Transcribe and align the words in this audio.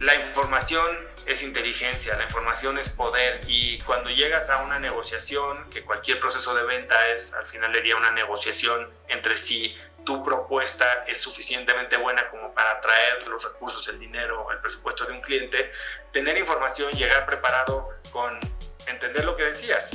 la 0.00 0.14
información 0.14 1.08
es 1.26 1.42
inteligencia, 1.42 2.16
la 2.16 2.24
información 2.24 2.78
es 2.78 2.88
poder 2.88 3.40
y 3.48 3.78
cuando 3.80 4.10
llegas 4.10 4.48
a 4.48 4.62
una 4.62 4.78
negociación, 4.78 5.68
que 5.70 5.82
cualquier 5.84 6.20
proceso 6.20 6.54
de 6.54 6.62
venta 6.62 6.94
es 7.08 7.32
al 7.32 7.46
final 7.46 7.72
del 7.72 7.82
día 7.82 7.96
una 7.96 8.12
negociación 8.12 8.88
entre 9.08 9.36
si 9.36 9.76
tu 10.06 10.24
propuesta 10.24 11.04
es 11.06 11.20
suficientemente 11.20 11.96
buena 11.96 12.28
como 12.30 12.54
para 12.54 12.72
atraer 12.72 13.26
los 13.26 13.42
recursos, 13.42 13.86
el 13.88 13.98
dinero, 13.98 14.50
el 14.52 14.58
presupuesto 14.58 15.04
de 15.04 15.12
un 15.12 15.20
cliente, 15.20 15.72
tener 16.12 16.38
información, 16.38 16.90
llegar 16.92 17.26
preparado 17.26 17.90
con 18.12 18.38
entender 18.86 19.24
lo 19.24 19.36
que 19.36 19.42
decías, 19.42 19.90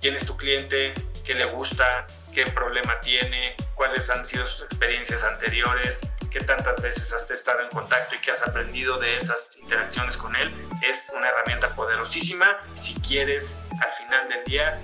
quién 0.00 0.16
es 0.16 0.26
tu 0.26 0.36
cliente, 0.36 0.94
qué 1.24 1.34
le 1.34 1.44
gusta, 1.44 2.06
qué 2.34 2.46
problema 2.46 2.98
tiene, 3.00 3.54
cuáles 3.74 4.08
han 4.08 4.26
sido 4.26 4.46
sus 4.46 4.64
experiencias 4.64 5.22
anteriores, 5.22 6.00
qué 6.32 6.40
tantas 6.40 6.80
veces 6.80 7.12
has 7.12 7.30
estado 7.30 7.60
en 7.60 7.68
contacto 7.68 8.14
y 8.14 8.18
qué 8.20 8.30
has 8.30 8.42
aprendido 8.42 8.98
de 8.98 9.18
esas 9.18 9.50
interacciones 9.60 10.16
con 10.16 10.34
él, 10.34 10.50
es 10.82 11.10
una 11.14 11.28
herramienta 11.28 11.68
poderosísima 11.74 12.58
si 12.76 12.94
quieres 12.94 13.54
al 13.72 13.92
final 14.02 14.28
del 14.30 14.44
día 14.44 14.78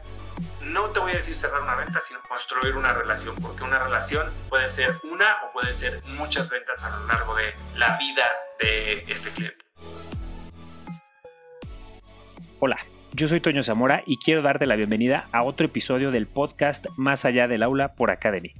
no 0.62 0.90
te 0.90 1.00
voy 1.00 1.12
a 1.12 1.16
decir 1.16 1.34
cerrar 1.34 1.62
una 1.62 1.76
venta, 1.76 2.00
sino 2.06 2.20
construir 2.28 2.76
una 2.76 2.92
relación, 2.92 3.34
porque 3.40 3.64
una 3.64 3.78
relación 3.78 4.30
puede 4.50 4.68
ser 4.68 4.90
una 5.10 5.44
o 5.44 5.52
puede 5.52 5.72
ser 5.72 6.02
muchas 6.18 6.50
ventas 6.50 6.82
a 6.82 6.90
lo 6.90 7.06
largo 7.06 7.34
de 7.34 7.54
la 7.76 7.96
vida 7.96 8.24
de 8.60 8.98
este 9.08 9.30
cliente. 9.30 9.64
Hola, 12.60 12.76
yo 13.12 13.28
soy 13.28 13.40
Toño 13.40 13.62
Zamora 13.62 14.02
y 14.04 14.18
quiero 14.18 14.42
darte 14.42 14.66
la 14.66 14.76
bienvenida 14.76 15.28
a 15.32 15.42
otro 15.42 15.64
episodio 15.64 16.10
del 16.10 16.26
podcast 16.26 16.86
Más 16.96 17.24
allá 17.24 17.48
del 17.48 17.62
aula 17.62 17.94
por 17.94 18.10
Academy. 18.10 18.52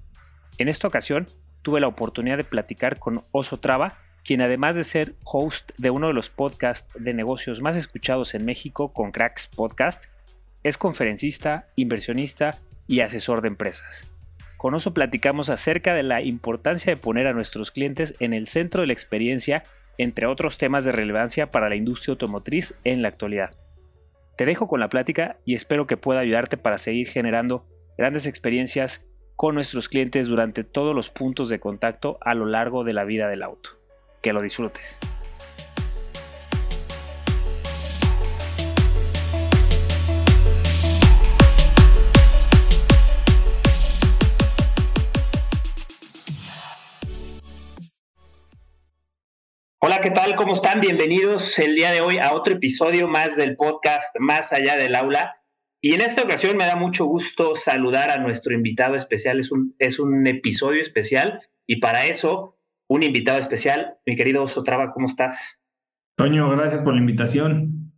En 0.57 0.69
esta 0.69 0.89
ocasión 0.89 1.27
tuve 1.63 1.81
la 1.81 1.89
oportunidad 1.89 2.37
de 2.37 2.45
platicar 2.45 2.99
con 2.99 3.25
Oso 3.33 3.59
Traba, 3.59 3.99
quien 4.25 4.43
además 4.43 4.77
de 4.77 4.85
ser 4.85 5.15
host 5.25 5.71
de 5.79 5.91
uno 5.91 6.09
de 6.09 6.13
los 6.13 6.31
podcasts 6.31 6.93
de 6.99 7.15
negocios 7.15 7.61
más 7.61 7.77
escuchados 7.77 8.35
en 8.35 8.45
México 8.45 8.93
con 8.93 9.11
Cracks 9.11 9.49
Podcast, 9.49 10.05
es 10.63 10.77
conferencista, 10.77 11.69
inversionista 11.77 12.59
y 12.87 13.01
asesor 13.01 13.43
de 13.43 13.49
empresas. 13.49 14.11
Con 14.57 14.75
Oso 14.75 14.93
platicamos 14.93 15.51
acerca 15.51 15.95
de 15.95 16.03
la 16.03 16.21
importancia 16.21 16.93
de 16.93 17.01
poner 17.01 17.27
a 17.27 17.33
nuestros 17.33 17.71
clientes 17.71 18.15
en 18.19 18.33
el 18.33 18.49
centro 18.49 18.81
de 18.81 18.89
la 18.89 18.93
experiencia, 18.93 19.63
entre 19.99 20.27
otros 20.27 20.59
temas 20.59 20.85
de 20.85 20.93
relevancia 20.93 21.51
para 21.51 21.69
la 21.69 21.77
industria 21.77 22.13
automotriz 22.13 22.75
en 22.85 23.03
la 23.03 23.09
actualidad. 23.09 23.55
Te 24.37 24.47
dejo 24.47 24.69
con 24.69 24.81
la 24.81 24.89
plática 24.89 25.37
y 25.45 25.55
espero 25.55 25.87
que 25.87 25.97
pueda 25.97 26.21
ayudarte 26.21 26.57
para 26.57 26.79
seguir 26.79 27.09
generando 27.09 27.67
grandes 27.97 28.27
experiencias 28.27 29.07
con 29.39 29.55
nuestros 29.55 29.89
clientes 29.89 30.27
durante 30.27 30.65
todos 30.65 30.97
los 30.97 31.11
puntos 31.11 31.49
de 31.49 31.61
contacto 31.61 32.19
a 32.23 32.35
lo 32.35 32.45
largo 32.45 32.83
de 32.83 32.93
la 32.93 33.05
vida 33.05 33.29
del 33.29 33.45
auto. 33.45 33.71
Que 34.21 34.33
lo 34.33 34.43
disfrutes. 34.43 34.99
Hola, 49.79 50.01
¿qué 50.01 50.11
tal? 50.11 50.35
¿Cómo 50.35 50.55
están? 50.55 50.81
Bienvenidos 50.81 51.57
el 51.61 51.77
día 51.77 51.93
de 51.93 52.01
hoy 52.01 52.19
a 52.19 52.33
otro 52.33 52.55
episodio 52.55 53.07
más 53.07 53.37
del 53.37 53.55
podcast 53.55 54.17
Más 54.19 54.53
allá 54.53 54.77
del 54.77 54.97
aula. 54.97 55.37
Y 55.81 55.95
en 55.95 56.01
esta 56.01 56.23
ocasión 56.23 56.57
me 56.57 56.67
da 56.67 56.75
mucho 56.75 57.05
gusto 57.05 57.55
saludar 57.55 58.11
a 58.11 58.19
nuestro 58.19 58.53
invitado 58.53 58.97
especial. 58.97 59.39
Es 59.39 59.53
un, 59.53 59.77
es 59.79 59.99
un 59.99 60.27
episodio 60.27 60.83
especial 60.83 61.41
y 61.67 61.77
para 61.77 62.07
eso, 62.07 62.59
un 62.89 63.05
invitado 63.05 63.39
especial. 63.39 63.99
Mi 64.05 64.17
querido 64.17 64.43
Oso 64.43 64.63
Traba, 64.65 64.93
¿cómo 64.93 65.07
estás? 65.07 65.61
Toño, 66.17 66.51
gracias 66.51 66.83
por 66.83 66.95
la 66.95 67.01
invitación. 67.01 67.93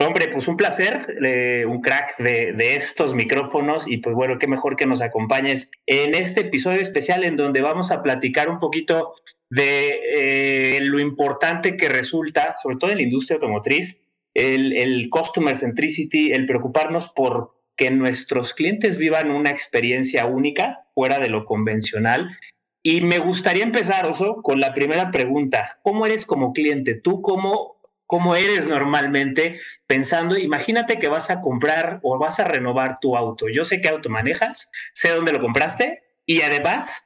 Hombre, 0.00 0.28
pues 0.28 0.46
un 0.46 0.56
placer, 0.56 1.16
eh, 1.24 1.64
un 1.66 1.80
crack 1.80 2.18
de, 2.18 2.52
de, 2.52 2.76
estos 2.76 3.14
micrófonos 3.14 3.88
y 3.88 3.96
pues 3.96 4.14
bueno, 4.14 4.38
qué 4.38 4.46
mejor 4.46 4.76
que 4.76 4.86
nos 4.86 5.00
acompañes 5.00 5.70
en 5.86 6.14
este 6.14 6.42
episodio 6.42 6.80
especial 6.80 7.24
en 7.24 7.36
donde 7.36 7.62
vamos 7.62 7.90
a 7.90 8.02
platicar 8.02 8.48
un 8.48 8.60
poquito 8.60 9.14
de 9.50 9.98
eh, 10.14 10.78
lo 10.82 11.00
importante 11.00 11.76
que 11.76 11.88
resulta, 11.88 12.54
sobre 12.62 12.76
todo 12.76 12.90
en 12.90 12.98
la 12.98 13.02
industria 13.02 13.36
automotriz, 13.36 13.98
el, 14.34 14.76
el 14.76 15.08
customer 15.10 15.56
centricity, 15.56 16.32
el 16.32 16.46
preocuparnos 16.46 17.10
por 17.10 17.58
que 17.78 17.90
nuestros 17.92 18.52
clientes 18.54 18.98
vivan 18.98 19.30
una 19.30 19.50
experiencia 19.50 20.26
única 20.26 20.86
fuera 20.94 21.18
de 21.18 21.28
lo 21.28 21.44
convencional. 21.44 22.36
Y 22.82 23.02
me 23.02 23.18
gustaría 23.18 23.62
empezar, 23.62 24.04
Oso, 24.04 24.42
con 24.42 24.60
la 24.60 24.74
primera 24.74 25.10
pregunta. 25.10 25.78
¿Cómo 25.82 26.04
eres 26.04 26.26
como 26.26 26.52
cliente? 26.52 26.94
¿Tú 26.94 27.22
cómo, 27.22 27.80
cómo 28.04 28.34
eres 28.34 28.66
normalmente 28.66 29.60
pensando, 29.86 30.36
imagínate 30.36 30.98
que 30.98 31.08
vas 31.08 31.30
a 31.30 31.40
comprar 31.40 32.00
o 32.02 32.18
vas 32.18 32.40
a 32.40 32.44
renovar 32.44 32.98
tu 33.00 33.16
auto? 33.16 33.46
Yo 33.48 33.64
sé 33.64 33.80
qué 33.80 33.88
auto 33.88 34.10
manejas, 34.10 34.68
sé 34.92 35.10
dónde 35.10 35.32
lo 35.32 35.40
compraste 35.40 36.02
y 36.26 36.42
además 36.42 37.04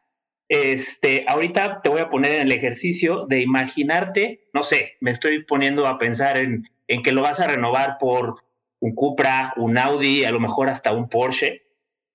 este, 0.49 1.25
ahorita 1.28 1.81
te 1.83 1.89
voy 1.89 2.00
a 2.00 2.10
poner 2.10 2.33
en 2.33 2.43
el 2.43 2.53
ejercicio 2.53 3.27
de 3.27 3.41
imaginarte, 3.41 4.49
no 4.53 4.62
sé, 4.62 4.97
me 5.00 5.10
estoy 5.10 5.44
poniendo 5.44 5.87
a 5.87 5.99
pensar 5.99 6.37
en, 6.37 6.69
en 6.88 7.03
que 7.03 7.12
lo 7.12 7.22
vas 7.22 7.41
a 7.41 7.47
renovar 7.47 7.97
por 7.98 8.37
un 8.81 8.94
Cupra, 8.94 9.54
un 9.56 9.78
Audi, 9.78 10.25
a 10.25 10.32
lo 10.32 10.41
mejor 10.41 10.69
hasta 10.69 10.93
un 10.93 11.09
Porsche. 11.09 11.62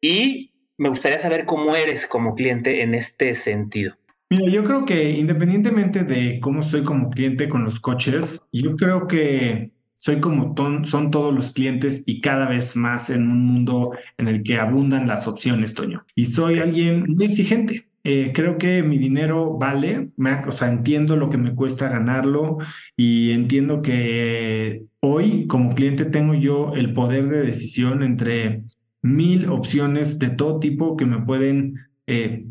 Y 0.01 0.53
me 0.78 0.89
gustaría 0.89 1.19
saber 1.19 1.45
cómo 1.45 1.75
eres 1.75 2.05
como 2.07 2.35
cliente 2.35 2.81
en 2.81 2.94
este 2.94 3.33
sentido. 3.35 3.95
Mira, 4.29 4.50
yo 4.50 4.63
creo 4.63 4.85
que 4.85 5.11
independientemente 5.11 6.03
de 6.03 6.39
cómo 6.41 6.61
soy 6.61 6.83
como 6.83 7.09
cliente 7.09 7.47
con 7.47 7.63
los 7.63 7.79
coches, 7.79 8.45
yo 8.51 8.75
creo 8.75 9.07
que 9.07 9.72
soy 9.94 10.19
como 10.19 10.53
son 10.83 11.11
todos 11.11 11.33
los 11.33 11.53
clientes 11.53 12.03
y 12.06 12.22
cada 12.22 12.47
vez 12.47 12.75
más 12.75 13.09
en 13.09 13.23
un 13.23 13.45
mundo 13.45 13.91
en 14.17 14.27
el 14.27 14.44
que 14.44 14.59
abundan 14.59 15.07
las 15.07 15.27
opciones, 15.27 15.73
Toño. 15.73 16.06
Y 16.13 16.25
soy 16.25 16.59
alguien 16.59 17.06
muy 17.07 17.25
exigente. 17.25 17.88
Eh, 18.09 18.31
creo 18.34 18.57
que 18.57 18.84
mi 18.84 18.97
dinero 18.97 19.57
vale, 19.57 20.12
o 20.47 20.51
sea, 20.53 20.69
entiendo 20.69 21.18
lo 21.18 21.29
que 21.29 21.38
me 21.38 21.53
cuesta 21.53 21.90
ganarlo 21.90 22.57
y 22.95 23.31
entiendo 23.31 23.81
que 23.81 24.84
hoy 25.01 25.45
como 25.47 25.75
cliente 25.75 26.06
tengo 26.06 26.34
yo 26.34 26.72
el 26.73 26.94
poder 26.94 27.28
de 27.28 27.41
decisión 27.41 28.03
entre 28.03 28.63
mil 29.01 29.50
opciones 29.50 30.19
de 30.19 30.29
todo 30.29 30.62
tipo 30.62 30.95
que 30.95 31.06
me 31.06 31.19
pueden 31.19 31.81
eh, 32.06 32.45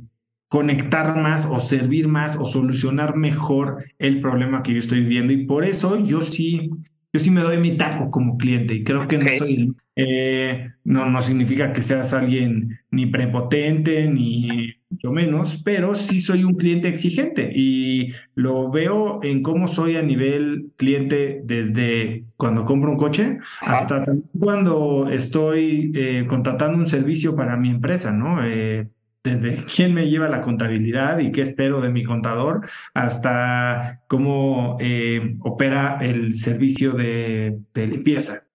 conectar 0.48 1.16
más 1.16 1.46
o 1.46 1.58
servir 1.58 2.06
más 2.06 2.36
o 2.36 2.46
solucionar 2.48 3.16
mejor 3.16 3.82
el 3.98 4.20
problema 4.20 4.62
que 4.62 4.74
yo 4.74 4.78
estoy 4.78 5.00
viviendo. 5.00 5.32
Y 5.32 5.46
por 5.46 5.64
eso 5.64 5.98
yo 6.04 6.20
sí 6.20 6.68
yo 7.14 7.18
sí 7.18 7.30
me 7.30 7.40
doy 7.40 7.56
mi 7.56 7.78
taco 7.78 8.10
como 8.10 8.36
cliente 8.36 8.74
y 8.74 8.84
creo 8.84 9.08
que 9.08 9.16
no 9.16 9.26
soy 9.38 9.74
eh, 9.96 10.68
no 10.84 11.08
no 11.08 11.22
significa 11.22 11.72
que 11.72 11.80
seas 11.80 12.12
alguien 12.12 12.78
ni 12.90 13.06
prepotente 13.06 14.06
ni 14.06 14.75
yo 14.90 15.12
menos, 15.12 15.62
pero 15.64 15.94
sí 15.94 16.20
soy 16.20 16.44
un 16.44 16.54
cliente 16.54 16.88
exigente 16.88 17.50
y 17.54 18.12
lo 18.34 18.70
veo 18.70 19.20
en 19.22 19.42
cómo 19.42 19.68
soy 19.68 19.96
a 19.96 20.02
nivel 20.02 20.70
cliente 20.76 21.40
desde 21.44 22.24
cuando 22.36 22.64
compro 22.64 22.92
un 22.92 22.96
coche 22.96 23.38
hasta 23.60 24.04
cuando 24.38 25.08
estoy 25.10 25.92
eh, 25.94 26.24
contratando 26.28 26.78
un 26.78 26.86
servicio 26.86 27.34
para 27.34 27.56
mi 27.56 27.70
empresa, 27.70 28.12
¿no? 28.12 28.44
Eh, 28.44 28.88
desde 29.24 29.56
quién 29.74 29.92
me 29.92 30.08
lleva 30.08 30.28
la 30.28 30.40
contabilidad 30.40 31.18
y 31.18 31.32
qué 31.32 31.42
espero 31.42 31.80
de 31.80 31.90
mi 31.90 32.04
contador, 32.04 32.68
hasta 32.94 34.02
cómo 34.06 34.76
eh, 34.80 35.36
opera 35.40 35.98
el 36.00 36.34
servicio 36.34 36.92
de, 36.92 37.58
de 37.74 37.86
limpieza. 37.88 38.46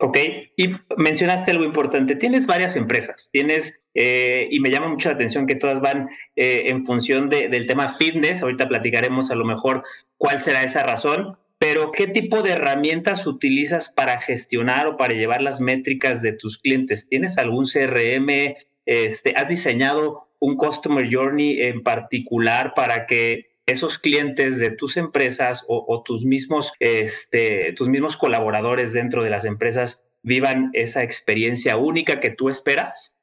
Ok, 0.00 0.18
y 0.58 0.74
mencionaste 0.96 1.52
algo 1.52 1.62
importante. 1.62 2.16
Tienes 2.16 2.48
varias 2.48 2.74
empresas, 2.74 3.30
tienes, 3.32 3.80
eh, 3.94 4.48
y 4.50 4.58
me 4.58 4.70
llama 4.70 4.88
mucho 4.88 5.08
la 5.08 5.14
atención 5.14 5.46
que 5.46 5.54
todas 5.54 5.80
van 5.80 6.08
eh, 6.34 6.64
en 6.66 6.84
función 6.84 7.28
de, 7.28 7.48
del 7.48 7.68
tema 7.68 7.94
fitness. 7.94 8.42
Ahorita 8.42 8.66
platicaremos 8.66 9.30
a 9.30 9.36
lo 9.36 9.44
mejor 9.44 9.84
cuál 10.16 10.40
será 10.40 10.64
esa 10.64 10.82
razón, 10.82 11.38
pero 11.58 11.92
¿qué 11.92 12.08
tipo 12.08 12.42
de 12.42 12.50
herramientas 12.50 13.24
utilizas 13.24 13.88
para 13.88 14.20
gestionar 14.20 14.88
o 14.88 14.96
para 14.96 15.14
llevar 15.14 15.42
las 15.42 15.60
métricas 15.60 16.22
de 16.22 16.32
tus 16.32 16.58
clientes? 16.58 17.08
¿Tienes 17.08 17.38
algún 17.38 17.64
CRM? 17.64 18.56
Este, 18.84 19.34
¿Has 19.36 19.48
diseñado 19.48 20.28
un 20.40 20.56
Customer 20.56 21.06
Journey 21.08 21.62
en 21.62 21.84
particular 21.84 22.72
para 22.74 23.06
que 23.06 23.46
esos 23.64 23.98
clientes 23.98 24.58
de 24.58 24.72
tus 24.72 24.96
empresas 24.96 25.64
o, 25.68 26.02
tus, 26.04 26.24
mismos, 26.24 26.72
este, 26.80 27.74
tus 27.74 27.88
mismos 27.88 28.16
colaboradores 28.16 28.92
dentro 28.92 29.22
de 29.22 29.30
las 29.30 29.44
empresas 29.44 30.02
vivan 30.22 30.70
esa 30.72 31.02
experiencia 31.02 31.76
única 31.76 32.20
que 32.20 32.30
tú 32.30 32.48
esperas? 32.48 33.18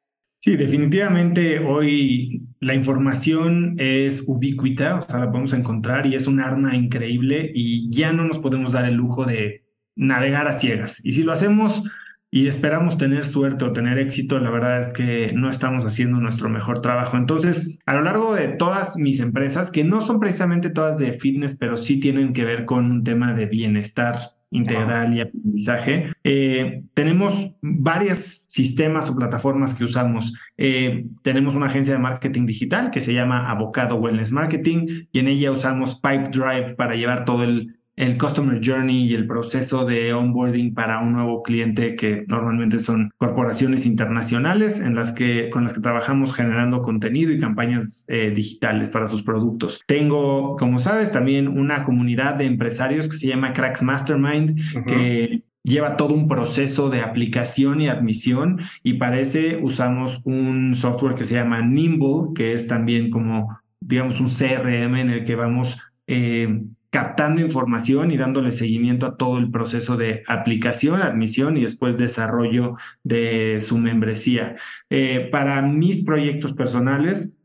Sí, 0.46 0.58
definitivamente 0.58 1.58
hoy 1.58 2.44
la 2.60 2.76
información 2.76 3.76
es 3.80 4.24
ubicuita, 4.28 4.98
o 4.98 5.02
sea, 5.02 5.18
la 5.18 5.32
podemos 5.32 5.54
encontrar 5.54 6.06
y 6.06 6.14
es 6.14 6.28
un 6.28 6.40
arma 6.40 6.76
increíble 6.76 7.52
y 7.56 7.90
ya 7.90 8.14
no 8.14 8.26
nos 8.26 8.38
podemos 8.38 8.72
dar 8.72 8.86
el 8.86 8.94
lujo 8.94 9.26
de 9.26 9.66
navegar 9.96 10.48
a 10.48 10.54
ciegas. 10.54 11.04
Y 11.04 11.14
si 11.14 11.24
lo 11.24 11.32
hacemos 11.32 11.82
y 12.30 12.46
esperamos 12.46 13.00
tener 13.00 13.26
suerte 13.26 13.66
o 13.66 13.74
tener 13.74 13.98
éxito, 13.98 14.40
la 14.40 14.52
verdad 14.52 14.82
es 14.82 14.94
que 14.94 15.32
no 15.34 15.50
estamos 15.50 15.84
haciendo 15.84 16.20
nuestro 16.20 16.48
mejor 16.48 16.80
trabajo. 16.80 17.18
Entonces, 17.18 17.80
a 17.88 17.96
lo 17.96 18.04
largo 18.04 18.36
de 18.36 18.50
todas 18.50 18.98
mis 18.98 19.22
empresas, 19.22 19.72
que 19.72 19.84
no 19.84 20.02
son 20.02 20.20
precisamente 20.20 20.70
todas 20.70 21.00
de 21.00 21.14
fitness, 21.14 21.58
pero 21.58 21.76
sí 21.76 22.00
tienen 22.00 22.34
que 22.34 22.46
ver 22.46 22.66
con 22.66 22.92
un 22.92 23.04
tema 23.04 23.34
de 23.34 23.48
bienestar 23.48 24.35
integral 24.52 25.14
y 25.14 25.22
aprendizaje. 25.22 26.14
Eh, 26.24 26.84
tenemos 26.94 27.56
varios 27.62 28.46
sistemas 28.48 29.10
o 29.10 29.16
plataformas 29.16 29.74
que 29.74 29.84
usamos. 29.84 30.34
Eh, 30.58 31.06
tenemos 31.24 31.56
una 31.56 31.68
agencia 31.68 31.94
de 31.94 32.00
marketing 32.00 32.46
digital 32.46 32.92
que 32.92 33.02
se 33.02 33.14
llama 33.14 33.50
Avocado 33.50 33.96
Wellness 33.96 34.32
Marketing 34.32 35.08
y 35.12 35.20
en 35.20 35.28
ella 35.28 35.52
usamos 35.52 36.00
Pipedrive 36.00 36.76
para 36.76 36.96
llevar 36.96 37.26
todo 37.26 37.44
el 37.44 37.75
el 37.96 38.18
Customer 38.18 38.60
Journey 38.64 39.06
y 39.06 39.14
el 39.14 39.28
proceso 39.28 39.86
de 39.86 40.14
onboarding 40.14 40.74
para 40.74 41.00
un 41.00 41.14
nuevo 41.14 41.44
cliente 41.44 41.96
que 41.96 42.26
normalmente 42.28 42.80
son 42.80 43.12
corporaciones 43.18 43.86
internacionales 43.86 44.82
en 44.82 44.96
las 44.96 45.12
que, 45.14 45.50
con 45.50 45.64
las 45.64 45.74
que 45.74 45.82
trabajamos 45.82 46.34
generando 46.34 46.82
contenido 46.82 47.32
y 47.32 47.40
campañas 47.40 48.06
eh, 48.08 48.32
digitales 48.36 48.90
para 48.90 49.08
sus 49.08 49.24
productos. 49.24 49.82
Tengo, 49.88 50.58
como 50.58 50.80
sabes, 50.80 51.12
también 51.12 51.48
una 51.48 51.86
comunidad 51.86 52.36
de 52.36 52.46
empresarios 52.46 53.08
que 53.08 53.18
se 53.18 53.28
llama 53.28 53.54
Cracks 53.54 53.82
Mastermind, 53.82 54.60
que 54.86 55.44
lleva 55.64 55.98
todo 55.98 56.14
un 56.14 56.28
proceso 56.28 56.90
de 56.90 57.02
aplicación 57.02 57.82
y 57.82 57.88
admisión 57.88 58.62
y 58.84 58.94
para 58.96 59.20
ese 59.20 59.58
usamos 59.62 60.22
un 60.26 60.76
software 60.76 61.16
que 61.16 61.24
se 61.24 61.36
llama 61.36 61.62
Nimble, 61.62 62.34
que 62.36 62.54
es 62.54 62.68
también 62.68 63.10
como, 63.10 63.58
digamos, 63.80 64.20
un 64.20 64.28
CRM 64.28 64.98
en 64.98 65.10
el 65.10 65.24
que 65.24 65.36
vamos... 65.36 65.80
Eh, 66.08 66.62
captando 66.96 67.42
información 67.42 68.12
y 68.12 68.16
dándole 68.16 68.54
seguimiento 68.54 69.06
a 69.06 69.18
todo 69.18 69.38
el 69.38 69.52
proceso 69.52 69.98
de 69.98 70.24
aplicación, 70.28 71.02
admisión 71.02 71.58
y 71.58 71.64
después 71.64 71.98
desarrollo 71.98 72.78
de 73.04 73.60
su 73.60 73.78
membresía. 73.78 74.56
Eh, 74.90 75.28
para 75.30 75.62
mis 75.62 76.06
proyectos 76.06 76.54
personales, 76.54 77.36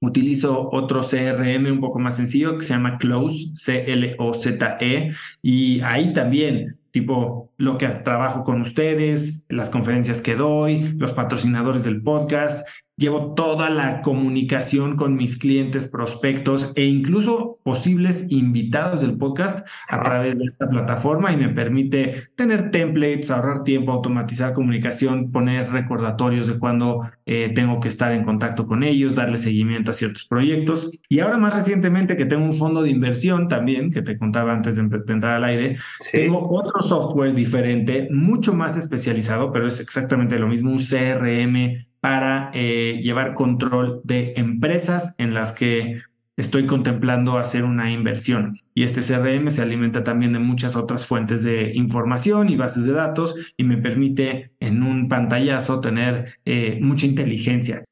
utilizo 0.00 0.70
otro 0.72 1.02
CRM 1.02 1.70
un 1.70 1.80
poco 1.80 1.98
más 1.98 2.16
sencillo 2.16 2.56
que 2.56 2.64
se 2.64 2.72
llama 2.72 2.96
Close, 2.96 3.50
C-L-O-Z-E, 3.54 5.12
y 5.42 5.80
ahí 5.82 6.14
también 6.14 6.78
tipo 6.90 7.52
lo 7.58 7.76
que 7.76 7.88
trabajo 7.88 8.42
con 8.42 8.62
ustedes, 8.62 9.44
las 9.50 9.68
conferencias 9.68 10.22
que 10.22 10.34
doy, 10.34 10.94
los 10.96 11.12
patrocinadores 11.12 11.84
del 11.84 12.00
podcast, 12.02 12.66
llevo 12.96 13.34
toda 13.34 13.70
la 13.70 14.02
comunicación 14.02 14.96
con 14.96 15.16
mis 15.16 15.36
clientes, 15.38 15.88
prospectos 15.88 16.72
e 16.76 16.84
incluso 16.84 17.58
posibles 17.64 18.30
invitados 18.30 19.00
del 19.00 19.18
podcast 19.18 19.66
a 19.88 20.02
través 20.02 20.38
de 20.38 20.44
esta 20.44 20.68
plataforma 20.68 21.32
y 21.32 21.36
me 21.36 21.48
permite 21.48 22.28
tener 22.36 22.70
templates, 22.70 23.30
ahorrar 23.30 23.64
tiempo, 23.64 23.92
automatizar 23.92 24.52
comunicación, 24.52 25.32
poner 25.32 25.70
recordatorios 25.70 26.46
de 26.46 26.58
cuando 26.58 27.10
eh, 27.26 27.52
tengo 27.54 27.80
que 27.80 27.88
estar 27.88 28.12
en 28.12 28.24
contacto 28.24 28.66
con 28.66 28.84
ellos, 28.84 29.14
darle 29.14 29.38
seguimiento 29.38 29.90
a 29.90 29.94
ciertos 29.94 30.24
proyectos. 30.26 30.92
Y 31.08 31.20
ahora 31.20 31.36
más 31.36 31.56
recientemente 31.56 32.16
que 32.16 32.26
tengo 32.26 32.44
un 32.44 32.54
fondo 32.54 32.82
de 32.82 32.90
inversión 32.90 33.48
también, 33.48 33.90
que 33.90 34.02
te 34.02 34.18
contaba 34.18 34.52
antes 34.52 34.76
de, 34.76 34.82
entrar 34.82 35.36
al 35.36 35.44
aire, 35.44 35.78
tengo 36.12 36.48
otro 36.50 36.82
software 36.82 37.34
diferente, 37.34 38.08
mucho 38.10 38.52
más 38.54 38.76
especializado, 38.76 39.52
pero 39.52 39.66
es 39.66 39.80
exactamente 39.80 40.38
lo 40.38 40.46
mismo, 40.46 40.70
un 40.70 40.78
CRM 40.78 41.86
para 42.04 42.50
eh, 42.52 43.00
llevar 43.02 43.32
control 43.32 44.02
de 44.04 44.34
empresas 44.36 45.14
en 45.16 45.32
las 45.32 45.52
que 45.52 46.02
estoy 46.36 46.66
contemplando 46.66 47.38
hacer 47.38 47.64
una 47.64 47.92
inversión. 47.92 48.60
Y 48.74 48.82
este 48.82 49.00
CRM 49.00 49.50
se 49.50 49.62
alimenta 49.62 50.04
también 50.04 50.34
de 50.34 50.38
muchas 50.38 50.76
otras 50.76 51.06
fuentes 51.06 51.42
de 51.44 51.72
información 51.74 52.50
y 52.50 52.56
bases 52.56 52.84
de 52.84 52.92
datos 52.92 53.36
y 53.56 53.64
me 53.64 53.78
permite 53.78 54.50
en 54.60 54.82
un 54.82 55.08
pantallazo 55.08 55.80
tener 55.80 56.40
eh, 56.44 56.78
mucha 56.82 57.06
inteligencia. 57.06 57.84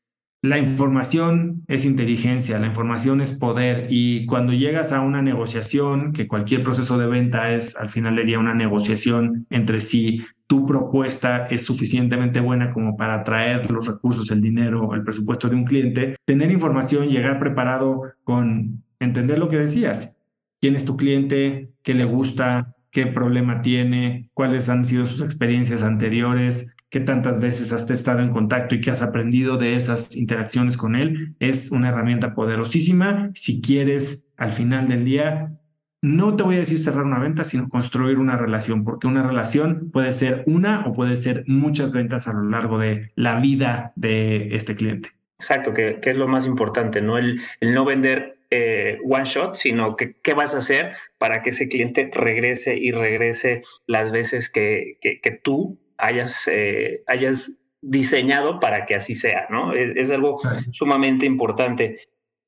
La 0.42 0.58
información 0.58 1.64
es 1.66 1.86
inteligencia, 1.86 2.58
la 2.58 2.66
información 2.66 3.22
es 3.22 3.32
poder 3.32 3.86
y 3.88 4.26
cuando 4.26 4.52
llegas 4.52 4.92
a 4.92 5.00
una 5.00 5.22
negociación, 5.22 6.12
que 6.12 6.28
cualquier 6.28 6.62
proceso 6.62 6.98
de 6.98 7.06
venta 7.06 7.54
es 7.54 7.76
al 7.76 7.88
final 7.88 8.16
del 8.16 8.26
día 8.26 8.38
una 8.38 8.52
negociación 8.52 9.46
entre 9.48 9.80
sí 9.80 10.26
tu 10.52 10.66
propuesta 10.66 11.46
es 11.46 11.64
suficientemente 11.64 12.38
buena 12.38 12.74
como 12.74 12.94
para 12.94 13.14
atraer 13.14 13.70
los 13.70 13.86
recursos, 13.86 14.30
el 14.30 14.42
dinero, 14.42 14.92
el 14.92 15.02
presupuesto 15.02 15.48
de 15.48 15.56
un 15.56 15.64
cliente, 15.64 16.16
tener 16.26 16.50
información, 16.50 17.08
llegar 17.08 17.38
preparado 17.38 18.02
con 18.22 18.84
entender 19.00 19.38
lo 19.38 19.48
que 19.48 19.56
decías. 19.56 20.18
¿Quién 20.60 20.76
es 20.76 20.84
tu 20.84 20.98
cliente? 20.98 21.70
¿Qué 21.82 21.94
le 21.94 22.04
gusta? 22.04 22.76
¿Qué 22.90 23.06
problema 23.06 23.62
tiene? 23.62 24.28
¿Cuáles 24.34 24.68
han 24.68 24.84
sido 24.84 25.06
sus 25.06 25.22
experiencias 25.22 25.82
anteriores? 25.82 26.76
¿Qué 26.90 27.00
tantas 27.00 27.40
veces 27.40 27.72
has 27.72 27.88
estado 27.88 28.20
en 28.20 28.28
contacto 28.28 28.74
y 28.74 28.82
qué 28.82 28.90
has 28.90 29.00
aprendido 29.00 29.56
de 29.56 29.76
esas 29.76 30.14
interacciones 30.14 30.76
con 30.76 30.96
él? 30.96 31.34
Es 31.40 31.70
una 31.70 31.88
herramienta 31.88 32.34
poderosísima. 32.34 33.30
Si 33.34 33.62
quieres, 33.62 34.26
al 34.36 34.52
final 34.52 34.86
del 34.86 35.06
día, 35.06 35.58
no 36.02 36.36
te 36.36 36.42
voy 36.42 36.56
a 36.56 36.60
decir 36.60 36.80
cerrar 36.80 37.04
una 37.04 37.20
venta, 37.20 37.44
sino 37.44 37.68
construir 37.68 38.18
una 38.18 38.36
relación, 38.36 38.84
porque 38.84 39.06
una 39.06 39.22
relación 39.22 39.90
puede 39.92 40.12
ser 40.12 40.42
una 40.46 40.84
o 40.86 40.92
puede 40.92 41.16
ser 41.16 41.44
muchas 41.46 41.92
ventas 41.92 42.26
a 42.26 42.32
lo 42.32 42.42
largo 42.42 42.78
de 42.78 43.12
la 43.14 43.38
vida 43.38 43.92
de 43.94 44.54
este 44.54 44.74
cliente. 44.74 45.10
Exacto, 45.38 45.72
que, 45.72 46.00
es 46.02 46.16
lo 46.16 46.28
más 46.28 46.44
importante, 46.46 47.00
¿no? 47.00 47.18
El, 47.18 47.40
el 47.60 47.72
no 47.72 47.84
vender 47.84 48.38
eh, 48.50 48.98
one 49.08 49.24
shot, 49.24 49.54
sino 49.54 49.96
que 49.96 50.14
qué 50.20 50.34
vas 50.34 50.54
a 50.54 50.58
hacer 50.58 50.92
para 51.18 51.40
que 51.40 51.50
ese 51.50 51.68
cliente 51.68 52.10
regrese 52.12 52.76
y 52.76 52.90
regrese 52.90 53.62
las 53.86 54.10
veces 54.10 54.50
que, 54.50 54.98
que, 55.00 55.30
tú 55.30 55.78
hayas, 55.96 56.48
eh, 56.48 57.02
hayas 57.06 57.52
diseñado 57.80 58.60
para 58.60 58.86
que 58.86 58.94
así 58.94 59.14
sea, 59.14 59.46
¿no? 59.50 59.72
Es, 59.72 59.96
es 59.96 60.10
algo 60.10 60.40
sumamente 60.70 61.26
importante. 61.26 62.00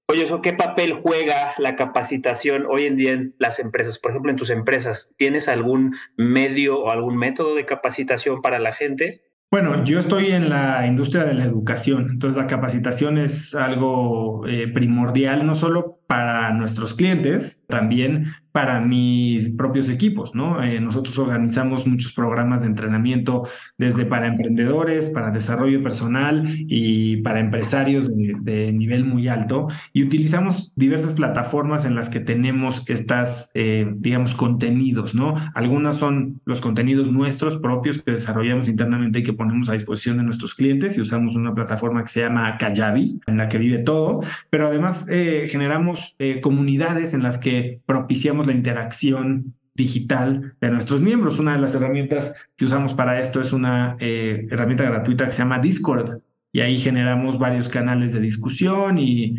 Oye, 0.06 0.24
¿eso 0.24 0.42
qué 0.42 0.52
papel 0.52 0.92
juega 0.92 1.54
la 1.56 1.76
capacitación 1.76 2.66
hoy 2.68 2.84
en 2.84 2.96
día 2.96 3.12
en 3.12 3.34
las 3.38 3.58
empresas? 3.58 3.98
Por 3.98 4.10
ejemplo, 4.10 4.30
en 4.30 4.36
tus 4.36 4.50
empresas, 4.50 5.14
¿tienes 5.16 5.48
algún 5.48 5.96
medio 6.16 6.78
o 6.78 6.90
algún 6.90 7.16
método 7.16 7.54
de 7.54 7.64
capacitación 7.64 8.42
para 8.42 8.58
la 8.58 8.72
gente? 8.72 9.22
Bueno, 9.50 9.84
yo 9.84 10.00
estoy 10.00 10.32
en 10.32 10.50
la 10.50 10.86
industria 10.86 11.24
de 11.24 11.32
la 11.32 11.44
educación, 11.44 12.08
entonces 12.10 12.36
la 12.36 12.48
capacitación 12.48 13.18
es 13.18 13.54
algo 13.54 14.46
eh, 14.46 14.68
primordial, 14.68 15.46
no 15.46 15.54
solo 15.54 16.00
para 16.06 16.52
nuestros 16.52 16.94
clientes, 16.94 17.64
también 17.68 18.34
para 18.54 18.80
mis 18.80 19.50
propios 19.50 19.88
equipos, 19.88 20.32
¿no? 20.36 20.62
Eh, 20.62 20.78
nosotros 20.78 21.18
organizamos 21.18 21.88
muchos 21.88 22.12
programas 22.12 22.60
de 22.60 22.68
entrenamiento 22.68 23.48
desde 23.78 24.06
para 24.06 24.28
emprendedores, 24.28 25.08
para 25.08 25.32
desarrollo 25.32 25.82
personal 25.82 26.44
y 26.56 27.16
para 27.22 27.40
empresarios 27.40 28.12
de, 28.14 28.70
nivel 28.70 29.06
muy 29.06 29.26
alto 29.26 29.66
y 29.92 30.04
utilizamos 30.04 30.72
diversas 30.76 31.14
plataformas 31.14 31.84
en 31.84 31.96
las 31.96 32.08
que 32.08 32.20
tenemos 32.20 32.84
estas, 32.86 33.50
eh, 33.54 33.92
digamos, 33.96 34.36
contenidos, 34.36 35.16
¿no? 35.16 35.34
Algunas 35.54 35.96
son 35.96 36.40
los 36.44 36.60
contenidos 36.60 37.10
nuestros 37.10 37.56
propios 37.56 38.02
que 38.02 38.12
desarrollamos 38.12 38.68
internamente 38.68 39.18
y 39.18 39.22
que 39.24 39.32
ponemos 39.32 39.68
a 39.68 39.72
disposición 39.72 40.18
de 40.18 40.22
nuestros 40.22 40.54
clientes 40.54 40.96
y 40.96 41.00
usamos 41.00 41.34
una 41.34 41.56
plataforma 41.56 42.04
que 42.04 42.10
se 42.10 42.20
llama 42.20 42.56
Kajabi, 42.56 43.20
en 43.26 43.36
la 43.36 43.48
que 43.48 43.58
vive 43.58 43.78
todo, 43.78 44.20
pero 44.48 44.68
además 44.68 45.08
eh, 45.10 45.48
generamos 45.50 45.93
comunidades 46.42 47.14
en 47.14 47.22
las 47.22 47.38
que 47.38 47.80
propiciamos 47.86 48.46
la 48.46 48.54
interacción 48.54 49.54
digital 49.74 50.54
de 50.60 50.70
nuestros 50.70 51.00
miembros. 51.00 51.38
Una 51.38 51.54
de 51.54 51.60
las 51.60 51.74
herramientas 51.74 52.34
que 52.56 52.64
usamos 52.64 52.94
para 52.94 53.20
esto 53.20 53.40
es 53.40 53.52
una 53.52 53.96
eh, 53.98 54.46
herramienta 54.50 54.84
gratuita 54.84 55.26
que 55.26 55.32
se 55.32 55.38
llama 55.38 55.58
Discord 55.58 56.20
y 56.52 56.60
ahí 56.60 56.78
generamos 56.78 57.38
varios 57.38 57.68
canales 57.68 58.12
de 58.12 58.20
discusión 58.20 58.98
y, 58.98 59.38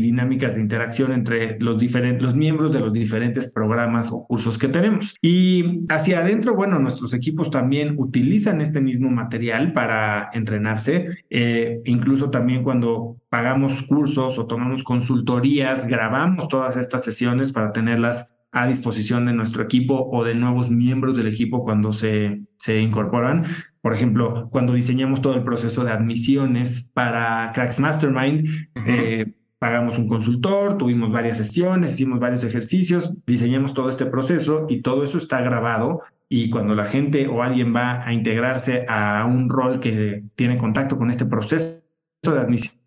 dinámicas 0.00 0.56
de 0.56 0.62
interacción 0.62 1.12
entre 1.12 1.58
los, 1.60 1.78
diferentes, 1.78 2.22
los 2.22 2.34
miembros 2.34 2.72
de 2.72 2.80
los 2.80 2.92
diferentes 2.92 3.52
programas 3.52 4.10
o 4.10 4.26
cursos 4.26 4.58
que 4.58 4.66
tenemos. 4.66 5.14
Y 5.22 5.84
hacia 5.88 6.20
adentro, 6.20 6.54
bueno, 6.54 6.78
nuestros 6.78 7.14
equipos 7.14 7.50
también 7.50 7.94
utilizan 7.96 8.60
este 8.60 8.80
mismo 8.80 9.10
material 9.10 9.72
para 9.72 10.30
entrenarse, 10.32 11.24
eh, 11.30 11.80
incluso 11.84 12.30
también 12.30 12.64
cuando 12.64 13.16
pagamos 13.28 13.82
cursos 13.82 14.38
o 14.38 14.46
tomamos 14.46 14.82
consultorías, 14.82 15.86
grabamos 15.86 16.48
todas 16.48 16.76
estas 16.76 17.04
sesiones 17.04 17.52
para 17.52 17.72
tenerlas 17.72 18.34
a 18.52 18.66
disposición 18.66 19.26
de 19.26 19.32
nuestro 19.32 19.62
equipo 19.62 20.08
o 20.10 20.24
de 20.24 20.34
nuevos 20.34 20.70
miembros 20.70 21.16
del 21.16 21.28
equipo 21.28 21.62
cuando 21.62 21.92
se, 21.92 22.40
se 22.58 22.80
incorporan. 22.80 23.44
Por 23.80 23.94
ejemplo, 23.94 24.48
cuando 24.50 24.74
diseñamos 24.74 25.22
todo 25.22 25.34
el 25.34 25.44
proceso 25.44 25.84
de 25.84 25.92
admisiones 25.92 26.90
para 26.92 27.52
Cracks 27.54 27.78
Mastermind, 27.78 28.48
eh, 28.86 29.32
pagamos 29.60 29.98
un 29.98 30.08
consultor, 30.08 30.78
tuvimos 30.78 31.12
varias 31.12 31.36
sesiones, 31.36 31.92
hicimos 31.92 32.18
varios 32.18 32.42
ejercicios, 32.44 33.14
diseñamos 33.26 33.74
todo 33.74 33.90
este 33.90 34.06
proceso 34.06 34.66
y 34.70 34.80
todo 34.80 35.04
eso 35.04 35.18
está 35.18 35.42
grabado. 35.42 36.00
Y 36.30 36.48
cuando 36.48 36.74
la 36.74 36.86
gente 36.86 37.28
o 37.28 37.42
alguien 37.42 37.74
va 37.74 38.06
a 38.06 38.12
integrarse 38.14 38.86
a 38.88 39.26
un 39.26 39.50
rol 39.50 39.78
que 39.78 40.22
tiene 40.34 40.56
contacto 40.56 40.96
con 40.96 41.10
este 41.10 41.26
proceso 41.26 41.82
de 42.22 42.38
admisión, 42.38 42.80